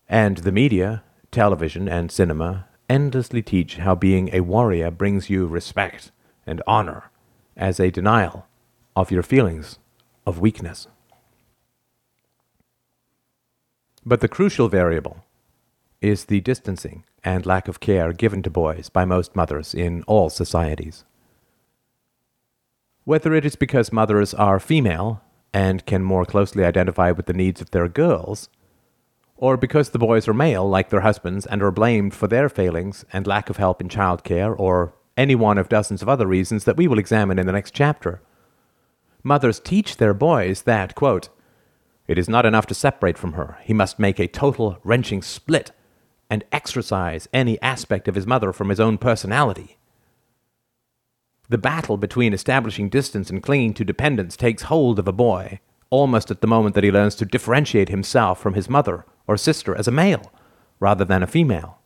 And 0.09 0.39
the 0.39 0.53
media, 0.53 1.05
television, 1.35 1.89
and 1.89 2.11
cinema 2.11 2.67
endlessly 2.89 3.43
teach 3.43 3.77
how 3.77 3.95
being 3.95 4.31
a 4.33 4.41
warrior 4.41 4.91
brings 4.91 5.29
you 5.29 5.47
respect 5.47 6.13
and 6.47 6.63
honor 6.67 7.11
as 7.57 7.81
a 7.81 7.91
denial 7.91 8.47
of 8.97 9.11
your 9.11 9.23
feelings 9.23 9.79
of 10.27 10.39
weakness. 10.39 10.87
But 14.07 14.21
the 14.21 14.29
crucial 14.29 14.69
variable 14.69 15.25
is 16.01 16.27
the 16.27 16.41
distancing 16.41 17.05
and 17.25 17.47
lack 17.47 17.69
of 17.69 17.81
care 17.81 18.13
given 18.13 18.43
to 18.43 18.51
boys 18.51 18.89
by 18.89 19.05
most 19.05 19.35
mothers 19.35 19.75
in 19.75 20.03
all 20.05 20.31
societies. 20.31 21.05
Whether 23.05 23.35
it 23.35 23.45
is 23.45 23.57
because 23.57 23.93
mothers 23.93 24.35
are 24.35 24.61
female 24.61 25.23
and 25.53 25.85
can 25.87 26.03
more 26.03 26.25
closely 26.25 26.65
identify 26.65 27.11
with 27.11 27.27
the 27.27 27.33
needs 27.33 27.61
of 27.61 27.71
their 27.71 27.89
girls, 27.89 28.49
or 29.45 29.59
because 29.59 29.91
the 29.91 29.99
boys 29.99 30.27
are 30.27 30.33
male 30.33 30.67
like 30.67 30.89
their 30.89 31.03
husbands 31.03 31.45
and 31.45 31.63
are 31.63 31.71
blamed 31.71 32.15
for 32.15 32.27
their 32.27 32.49
failings 32.49 33.05
and 33.13 33.27
lack 33.27 33.51
of 33.51 33.59
help 33.59 33.79
in 33.79 33.91
childcare, 33.91 34.59
or 34.59 34.95
any 35.19 35.35
one 35.35 35.59
of 35.59 35.69
dozens 35.69 36.01
of 36.01 36.09
other 36.09 36.27
reasons 36.27 36.65
that 36.65 36.79
we 36.79 36.89
will 36.89 36.99
examine 36.99 37.39
in 37.39 37.45
the 37.45 37.53
next 37.53 37.75
chapter. 37.75 38.23
Mothers 39.23 39.61
teach 39.61 39.99
their 39.99 40.15
boys 40.15 40.63
that, 40.63 40.95
quote, 40.95 41.29
it 42.09 42.17
is 42.17 42.27
not 42.27 42.47
enough 42.47 42.65
to 42.69 42.75
separate 42.75 43.19
from 43.19 43.35
her. 43.35 43.59
He 43.63 43.75
must 43.75 43.99
make 43.99 44.19
a 44.19 44.27
total 44.27 44.79
wrenching 44.83 45.21
split 45.21 45.73
and 46.31 46.43
exorcise 46.51 47.29
any 47.31 47.61
aspect 47.61 48.09
of 48.09 48.15
his 48.15 48.27
mother 48.27 48.51
from 48.51 48.71
his 48.71 48.81
own 48.81 48.97
personality. 48.97 49.77
The 51.51 51.59
battle 51.59 51.99
between 51.99 52.33
establishing 52.33 52.89
distance 52.89 53.29
and 53.29 53.43
clinging 53.43 53.75
to 53.75 53.85
dependence 53.85 54.39
takes 54.39 54.63
hold 54.63 54.99
of 54.99 55.07
a 55.07 55.13
boy 55.13 55.61
almost 55.91 56.31
at 56.31 56.41
the 56.41 56.47
moment 56.47 56.75
that 56.77 56.85
he 56.85 56.91
learns 56.91 57.15
to 57.17 57.27
differentiate 57.27 57.91
himself 57.91 58.41
from 58.41 58.55
his 58.55 58.71
mother 58.71 59.05
or 59.27 59.37
sister 59.37 59.75
as 59.75 59.89
a 59.89 59.93
male 59.93 60.33
rather 60.81 61.05
than 61.05 61.23
a 61.23 61.27
female. 61.27 61.79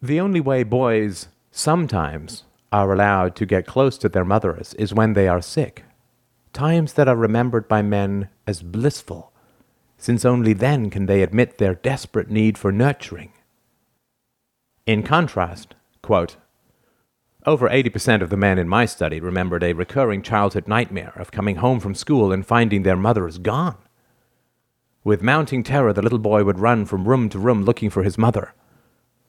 The 0.00 0.20
only 0.20 0.40
way 0.40 0.62
boys 0.62 1.28
sometimes 1.50 2.44
are 2.72 2.92
allowed 2.92 3.36
to 3.36 3.46
get 3.46 3.66
close 3.66 3.98
to 3.98 4.08
their 4.08 4.24
mothers 4.24 4.74
is 4.74 4.94
when 4.94 5.12
they 5.12 5.28
are 5.28 5.42
sick, 5.42 5.84
times 6.52 6.94
that 6.94 7.08
are 7.08 7.16
remembered 7.16 7.68
by 7.68 7.82
men 7.82 8.28
as 8.46 8.62
blissful, 8.62 9.32
since 9.98 10.24
only 10.24 10.52
then 10.52 10.90
can 10.90 11.06
they 11.06 11.22
admit 11.22 11.58
their 11.58 11.74
desperate 11.74 12.30
need 12.30 12.58
for 12.58 12.72
nurturing. 12.72 13.32
In 14.86 15.02
contrast, 15.02 15.74
quote, 16.02 16.36
over 17.44 17.68
80% 17.68 18.22
of 18.22 18.30
the 18.30 18.36
men 18.36 18.58
in 18.58 18.68
my 18.68 18.86
study 18.86 19.20
remembered 19.20 19.64
a 19.64 19.72
recurring 19.72 20.22
childhood 20.22 20.68
nightmare 20.68 21.12
of 21.16 21.32
coming 21.32 21.56
home 21.56 21.80
from 21.80 21.94
school 21.94 22.32
and 22.32 22.46
finding 22.46 22.82
their 22.82 22.96
mothers 22.96 23.38
gone. 23.38 23.78
With 25.04 25.22
mounting 25.22 25.62
terror, 25.64 25.92
the 25.92 26.02
little 26.02 26.18
boy 26.18 26.44
would 26.44 26.60
run 26.60 26.86
from 26.86 27.08
room 27.08 27.28
to 27.30 27.38
room 27.38 27.64
looking 27.64 27.90
for 27.90 28.04
his 28.04 28.16
mother. 28.16 28.54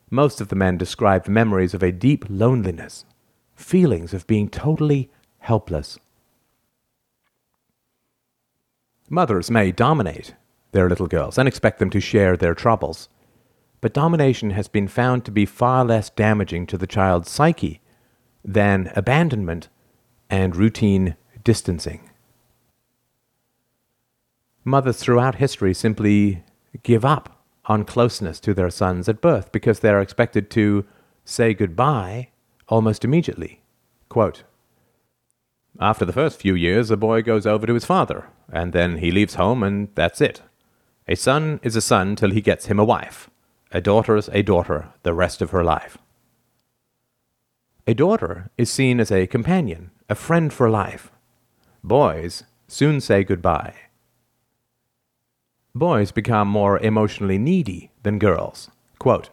Most 0.08 0.40
of 0.40 0.48
the 0.48 0.56
men 0.56 0.78
described 0.78 1.28
memories 1.28 1.74
of 1.74 1.82
a 1.82 1.90
deep 1.90 2.24
loneliness, 2.28 3.04
feelings 3.56 4.14
of 4.14 4.26
being 4.26 4.48
totally 4.48 5.10
helpless. 5.38 5.98
Mothers 9.10 9.50
may 9.50 9.72
dominate 9.72 10.34
their 10.72 10.88
little 10.88 11.08
girls 11.08 11.38
and 11.38 11.48
expect 11.48 11.78
them 11.78 11.90
to 11.90 12.00
share 12.00 12.36
their 12.36 12.54
troubles, 12.54 13.08
but 13.80 13.92
domination 13.92 14.50
has 14.50 14.68
been 14.68 14.88
found 14.88 15.24
to 15.24 15.30
be 15.30 15.44
far 15.44 15.84
less 15.84 16.08
damaging 16.10 16.66
to 16.68 16.78
the 16.78 16.86
child's 16.86 17.30
psyche 17.30 17.80
than 18.44 18.92
abandonment 18.94 19.68
and 20.30 20.56
routine 20.56 21.16
distancing. 21.42 22.10
Mothers 24.64 24.96
throughout 24.96 25.36
history 25.36 25.74
simply 25.74 26.42
give 26.82 27.04
up 27.04 27.44
on 27.66 27.84
closeness 27.84 28.40
to 28.40 28.54
their 28.54 28.70
sons 28.70 29.08
at 29.08 29.20
birth 29.20 29.52
because 29.52 29.80
they 29.80 29.90
are 29.90 30.00
expected 30.00 30.50
to 30.50 30.84
say 31.24 31.54
goodbye 31.54 32.28
almost 32.68 33.04
immediately. 33.04 33.60
Quote, 34.08 34.44
After 35.78 36.04
the 36.04 36.12
first 36.12 36.40
few 36.40 36.54
years, 36.54 36.90
a 36.90 36.96
boy 36.96 37.22
goes 37.22 37.46
over 37.46 37.66
to 37.66 37.74
his 37.74 37.84
father, 37.84 38.28
and 38.50 38.72
then 38.72 38.98
he 38.98 39.10
leaves 39.10 39.34
home, 39.34 39.62
and 39.62 39.88
that's 39.94 40.20
it. 40.20 40.42
A 41.06 41.14
son 41.14 41.60
is 41.62 41.76
a 41.76 41.82
son 41.82 42.16
till 42.16 42.30
he 42.30 42.40
gets 42.40 42.66
him 42.66 42.78
a 42.78 42.84
wife. 42.84 43.28
A 43.70 43.80
daughter's 43.80 44.28
a 44.32 44.42
daughter 44.42 44.92
the 45.02 45.12
rest 45.12 45.42
of 45.42 45.50
her 45.50 45.64
life. 45.64 45.98
A 47.86 47.92
daughter 47.92 48.50
is 48.56 48.70
seen 48.70 49.00
as 49.00 49.10
a 49.10 49.26
companion, 49.26 49.90
a 50.08 50.14
friend 50.14 50.52
for 50.52 50.70
life. 50.70 51.10
Boys 51.82 52.44
soon 52.66 53.00
say 53.00 53.24
goodbye. 53.24 53.74
Boys 55.74 56.12
become 56.12 56.46
more 56.46 56.78
emotionally 56.78 57.36
needy 57.36 57.90
than 58.04 58.18
girls. 58.18 58.70
Quote, 58.98 59.30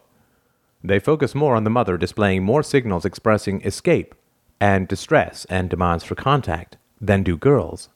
they 0.82 0.98
focus 0.98 1.34
more 1.34 1.54
on 1.54 1.62
the 1.62 1.70
mother 1.70 1.96
displaying 1.96 2.42
more 2.42 2.64
signals 2.64 3.04
expressing 3.04 3.62
escape 3.62 4.14
and 4.60 4.88
distress 4.88 5.44
and 5.44 5.70
demands 5.70 6.02
for 6.02 6.16
contact 6.16 6.76
than 7.00 7.22
do 7.22 7.36
girls. 7.36 7.88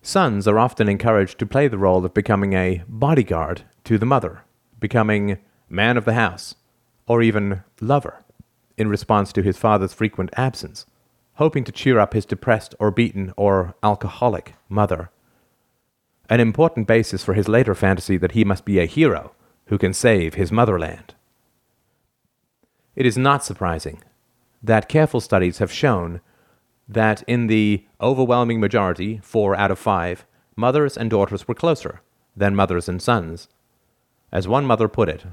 Sons 0.00 0.48
are 0.48 0.58
often 0.58 0.88
encouraged 0.88 1.38
to 1.38 1.46
play 1.46 1.68
the 1.68 1.78
role 1.78 2.04
of 2.04 2.14
becoming 2.14 2.54
a 2.54 2.82
bodyguard 2.88 3.62
to 3.84 3.98
the 3.98 4.06
mother, 4.06 4.44
becoming 4.80 5.38
man 5.68 5.96
of 5.96 6.04
the 6.06 6.14
house, 6.14 6.54
or 7.06 7.22
even 7.22 7.62
lover, 7.80 8.24
in 8.78 8.88
response 8.88 9.32
to 9.32 9.42
his 9.42 9.58
father's 9.58 9.92
frequent 9.92 10.30
absence, 10.36 10.86
hoping 11.34 11.64
to 11.64 11.72
cheer 11.72 11.98
up 11.98 12.14
his 12.14 12.24
depressed 12.24 12.74
or 12.78 12.90
beaten 12.90 13.32
or 13.36 13.74
alcoholic 13.82 14.54
mother. 14.68 15.10
An 16.28 16.40
important 16.40 16.86
basis 16.86 17.22
for 17.22 17.34
his 17.34 17.48
later 17.48 17.74
fantasy 17.74 18.16
that 18.16 18.32
he 18.32 18.44
must 18.44 18.64
be 18.64 18.78
a 18.78 18.86
hero 18.86 19.32
who 19.66 19.78
can 19.78 19.92
save 19.92 20.34
his 20.34 20.50
motherland. 20.50 21.14
It 22.96 23.06
is 23.06 23.18
not 23.18 23.44
surprising 23.44 24.02
that 24.62 24.88
careful 24.88 25.20
studies 25.20 25.58
have 25.58 25.70
shown 25.70 26.20
that 26.88 27.22
in 27.26 27.46
the 27.46 27.84
overwhelming 28.00 28.60
majority, 28.60 29.20
four 29.22 29.54
out 29.54 29.70
of 29.70 29.78
five, 29.78 30.24
mothers 30.56 30.96
and 30.96 31.10
daughters 31.10 31.46
were 31.46 31.54
closer 31.54 32.00
than 32.36 32.56
mothers 32.56 32.88
and 32.88 33.00
sons. 33.00 33.48
As 34.32 34.48
one 34.48 34.64
mother 34.64 34.88
put 34.88 35.08
it, 35.08 35.24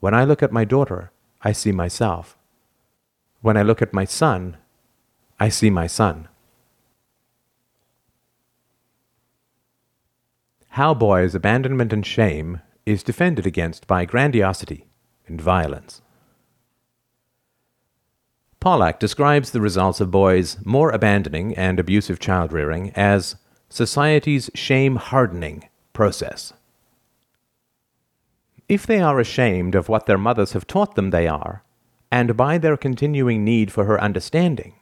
when 0.00 0.14
I 0.14 0.24
look 0.24 0.42
at 0.42 0.52
my 0.52 0.64
daughter, 0.64 1.10
I 1.42 1.52
see 1.52 1.72
myself. 1.72 2.36
When 3.40 3.56
I 3.56 3.62
look 3.62 3.80
at 3.80 3.94
my 3.94 4.04
son, 4.04 4.56
I 5.40 5.48
see 5.48 5.70
my 5.70 5.86
son. 5.86 6.28
How 10.78 10.94
boys' 10.94 11.34
abandonment 11.34 11.92
and 11.92 12.06
shame 12.06 12.60
is 12.86 13.02
defended 13.02 13.48
against 13.48 13.88
by 13.88 14.04
grandiosity 14.04 14.86
and 15.26 15.40
violence. 15.40 16.02
Pollack 18.60 19.00
describes 19.00 19.50
the 19.50 19.60
results 19.60 20.00
of 20.00 20.12
boys' 20.12 20.56
more 20.64 20.92
abandoning 20.92 21.52
and 21.56 21.80
abusive 21.80 22.20
child 22.20 22.52
rearing 22.52 22.92
as 22.94 23.34
society's 23.68 24.50
shame 24.54 24.94
hardening 24.94 25.68
process. 25.92 26.52
If 28.68 28.86
they 28.86 29.00
are 29.00 29.18
ashamed 29.18 29.74
of 29.74 29.88
what 29.88 30.06
their 30.06 30.16
mothers 30.16 30.52
have 30.52 30.68
taught 30.68 30.94
them 30.94 31.10
they 31.10 31.26
are, 31.26 31.64
and 32.12 32.36
by 32.36 32.56
their 32.56 32.76
continuing 32.76 33.44
need 33.44 33.72
for 33.72 33.86
her 33.86 34.00
understanding, 34.00 34.74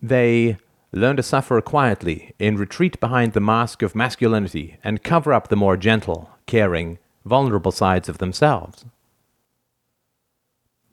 they 0.00 0.58
learn 0.96 1.16
to 1.16 1.22
suffer 1.22 1.60
quietly 1.60 2.34
in 2.38 2.56
retreat 2.56 2.98
behind 3.00 3.32
the 3.32 3.40
mask 3.40 3.82
of 3.82 3.94
masculinity 3.94 4.78
and 4.82 5.02
cover 5.02 5.32
up 5.32 5.48
the 5.48 5.56
more 5.56 5.76
gentle, 5.76 6.30
caring, 6.46 6.98
vulnerable 7.24 7.72
sides 7.72 8.08
of 8.08 8.18
themselves. 8.18 8.84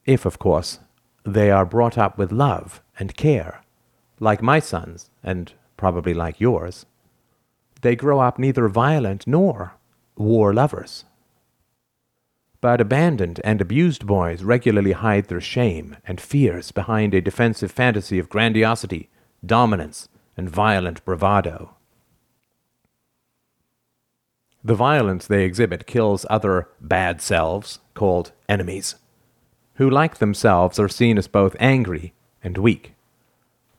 If, 0.06 0.26
of 0.26 0.40
course, 0.40 0.80
they 1.26 1.50
are 1.50 1.66
brought 1.66 1.98
up 1.98 2.18
with 2.18 2.32
love 2.32 2.82
and 3.00 3.16
care, 3.16 3.62
like 4.20 4.42
my 4.42 4.60
sons, 4.60 5.10
and 5.24 5.54
probably 5.78 6.14
like 6.14 6.40
yours, 6.40 6.86
they 7.82 7.96
grow 7.96 8.20
up 8.20 8.38
neither 8.38 8.68
violent 8.68 9.26
nor 9.26 9.76
war 10.18 10.54
lovers. 10.54 11.06
But 12.60 12.82
abandoned 12.82 13.42
and 13.44 13.62
abused 13.62 14.06
boys 14.06 14.44
regularly 14.44 14.94
hide 14.94 15.26
their 15.26 15.42
shame 15.42 15.98
and 16.06 16.20
fears 16.20 16.72
behind 16.72 17.14
a 17.14 17.22
defensive 17.22 17.72
fantasy 17.72 18.20
of 18.20 18.30
grandiosity, 18.30 19.10
dominance, 19.46 20.08
and 20.38 20.50
violent 20.50 21.04
bravado. 21.06 21.76
The 24.64 24.76
violence 24.76 25.28
they 25.28 25.44
exhibit 25.44 25.86
kills 25.86 26.26
other 26.30 26.70
bad 26.80 27.22
selves, 27.22 27.80
called 27.94 28.32
enemies, 28.48 28.96
who, 29.76 29.90
like 29.90 30.18
themselves, 30.18 30.80
are 30.80 30.88
seen 30.88 31.18
as 31.18 31.28
both 31.28 31.56
angry 31.60 32.14
and 32.44 32.58
weak. 32.58 32.94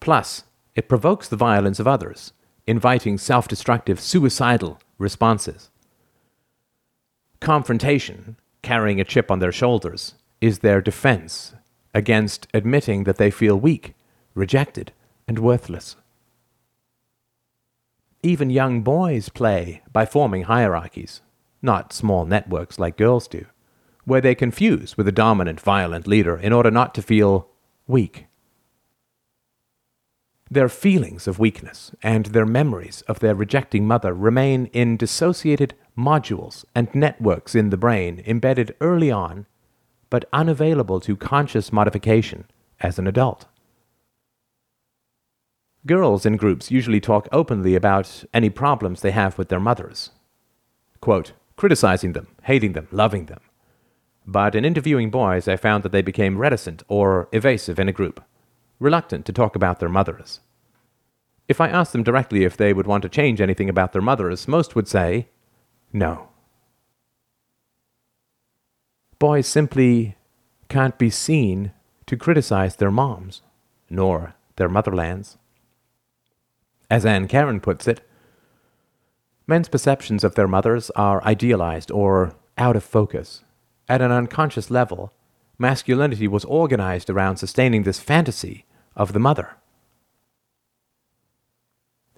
Plus, 0.00 0.44
it 0.74 0.88
provokes 0.88 1.28
the 1.28 1.36
violence 1.36 1.80
of 1.80 1.88
others, 1.88 2.32
inviting 2.66 3.16
self 3.16 3.48
destructive, 3.48 3.98
suicidal 3.98 4.78
responses. 4.98 5.70
Confrontation, 7.40 8.36
carrying 8.62 9.00
a 9.00 9.04
chip 9.04 9.30
on 9.30 9.38
their 9.38 9.52
shoulders, 9.52 10.14
is 10.40 10.58
their 10.58 10.80
defense 10.80 11.54
against 11.94 12.46
admitting 12.52 13.04
that 13.04 13.16
they 13.16 13.30
feel 13.30 13.56
weak, 13.56 13.94
rejected, 14.34 14.92
and 15.26 15.38
worthless. 15.38 15.96
Even 18.22 18.48
young 18.50 18.82
boys 18.82 19.28
play 19.28 19.82
by 19.92 20.06
forming 20.06 20.44
hierarchies, 20.44 21.20
not 21.60 21.92
small 21.92 22.24
networks 22.24 22.78
like 22.78 22.96
girls 22.96 23.28
do, 23.28 23.44
where 24.04 24.20
they 24.20 24.34
confuse 24.34 24.96
with 24.96 25.08
a 25.08 25.12
dominant, 25.12 25.60
violent 25.60 26.06
leader 26.06 26.36
in 26.36 26.52
order 26.52 26.70
not 26.70 26.94
to 26.94 27.02
feel 27.02 27.48
weak. 27.86 28.26
Their 30.50 30.68
feelings 30.68 31.26
of 31.26 31.38
weakness 31.38 31.92
and 32.02 32.26
their 32.26 32.46
memories 32.46 33.02
of 33.08 33.20
their 33.20 33.34
rejecting 33.34 33.86
mother 33.86 34.12
remain 34.14 34.66
in 34.66 34.96
dissociated 34.96 35.74
modules 35.96 36.64
and 36.74 36.94
networks 36.94 37.54
in 37.54 37.70
the 37.70 37.76
brain 37.76 38.22
embedded 38.26 38.74
early 38.80 39.10
on, 39.10 39.46
but 40.10 40.28
unavailable 40.32 41.00
to 41.00 41.16
conscious 41.16 41.72
modification 41.72 42.44
as 42.80 42.98
an 42.98 43.06
adult. 43.06 43.46
Girls 45.86 46.24
in 46.24 46.36
groups 46.36 46.70
usually 46.70 47.00
talk 47.00 47.28
openly 47.30 47.74
about 47.74 48.24
any 48.32 48.48
problems 48.48 49.00
they 49.00 49.10
have 49.10 49.36
with 49.36 49.50
their 49.50 49.60
mothers. 49.60 50.10
Quote, 51.00 51.32
criticizing 51.56 52.14
them, 52.14 52.28
hating 52.44 52.72
them, 52.72 52.88
loving 52.90 53.26
them. 53.26 53.40
But 54.26 54.54
in 54.54 54.64
interviewing 54.64 55.10
boys, 55.10 55.46
I 55.46 55.56
found 55.56 55.82
that 55.82 55.92
they 55.92 56.00
became 56.00 56.38
reticent 56.38 56.82
or 56.88 57.28
evasive 57.32 57.78
in 57.78 57.88
a 57.88 57.92
group, 57.92 58.24
reluctant 58.80 59.26
to 59.26 59.32
talk 59.32 59.54
about 59.54 59.78
their 59.78 59.90
mothers. 59.90 60.40
If 61.48 61.60
I 61.60 61.68
asked 61.68 61.92
them 61.92 62.02
directly 62.02 62.44
if 62.44 62.56
they 62.56 62.72
would 62.72 62.86
want 62.86 63.02
to 63.02 63.10
change 63.10 63.40
anything 63.42 63.68
about 63.68 63.92
their 63.92 64.00
mothers, 64.00 64.48
most 64.48 64.74
would 64.74 64.88
say, 64.88 65.28
no. 65.92 66.28
Boys 69.18 69.46
simply 69.46 70.16
can't 70.70 70.98
be 70.98 71.10
seen 71.10 71.72
to 72.06 72.16
criticize 72.16 72.76
their 72.76 72.90
moms, 72.90 73.42
nor 73.90 74.34
their 74.56 74.70
motherlands. 74.70 75.36
As 76.94 77.04
Anne 77.04 77.26
Karen 77.26 77.58
puts 77.58 77.88
it, 77.88 78.02
men's 79.48 79.68
perceptions 79.68 80.22
of 80.22 80.36
their 80.36 80.46
mothers 80.46 80.90
are 80.90 81.24
idealized 81.24 81.90
or 81.90 82.36
out 82.56 82.76
of 82.76 82.84
focus. 82.84 83.42
At 83.88 84.00
an 84.00 84.12
unconscious 84.12 84.70
level, 84.70 85.12
masculinity 85.58 86.28
was 86.28 86.44
organized 86.44 87.10
around 87.10 87.38
sustaining 87.38 87.82
this 87.82 87.98
fantasy 87.98 88.64
of 88.94 89.12
the 89.12 89.18
mother. 89.18 89.56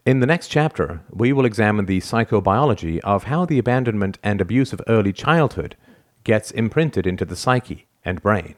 In 0.05 0.21
the 0.21 0.27
next 0.27 0.49
chapter, 0.49 1.01
we 1.09 1.33
will 1.33 1.47
examine 1.47 1.87
the 1.87 2.01
psychobiology 2.01 2.99
of 2.99 3.25
how 3.25 3.47
the 3.47 3.59
abandonment 3.59 4.19
and 4.23 4.43
abuse 4.43 4.75
of 4.75 4.83
early 4.87 5.15
childhood 5.15 5.75
gets 6.23 6.51
imprinted 6.51 7.07
into 7.07 7.25
the 7.25 7.35
psyche 7.35 7.87
and 8.05 8.21
brain, 8.21 8.57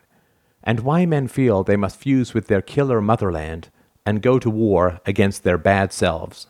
and 0.64 0.80
why 0.80 1.06
men 1.06 1.28
feel 1.28 1.62
they 1.62 1.76
must 1.76 2.00
fuse 2.00 2.34
with 2.34 2.48
their 2.48 2.60
killer 2.60 3.00
motherland 3.00 3.68
and 4.08 4.22
go 4.22 4.38
to 4.38 4.48
war 4.48 5.00
against 5.04 5.42
their 5.42 5.58
bad 5.58 5.92
selves. 5.92 6.46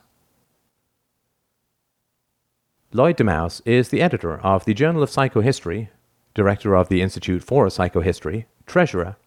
Lloyd 2.93 3.17
deMause 3.17 3.61
is 3.65 3.89
the 3.89 4.01
editor 4.01 4.39
of 4.39 4.63
the 4.63 4.73
Journal 4.73 5.03
of 5.03 5.09
Psychohistory, 5.09 5.89
director 6.33 6.73
of 6.73 6.87
the 6.87 7.01
Institute 7.01 7.43
for 7.43 7.65
Psychohistory, 7.65 8.45
treasurer 8.65 9.17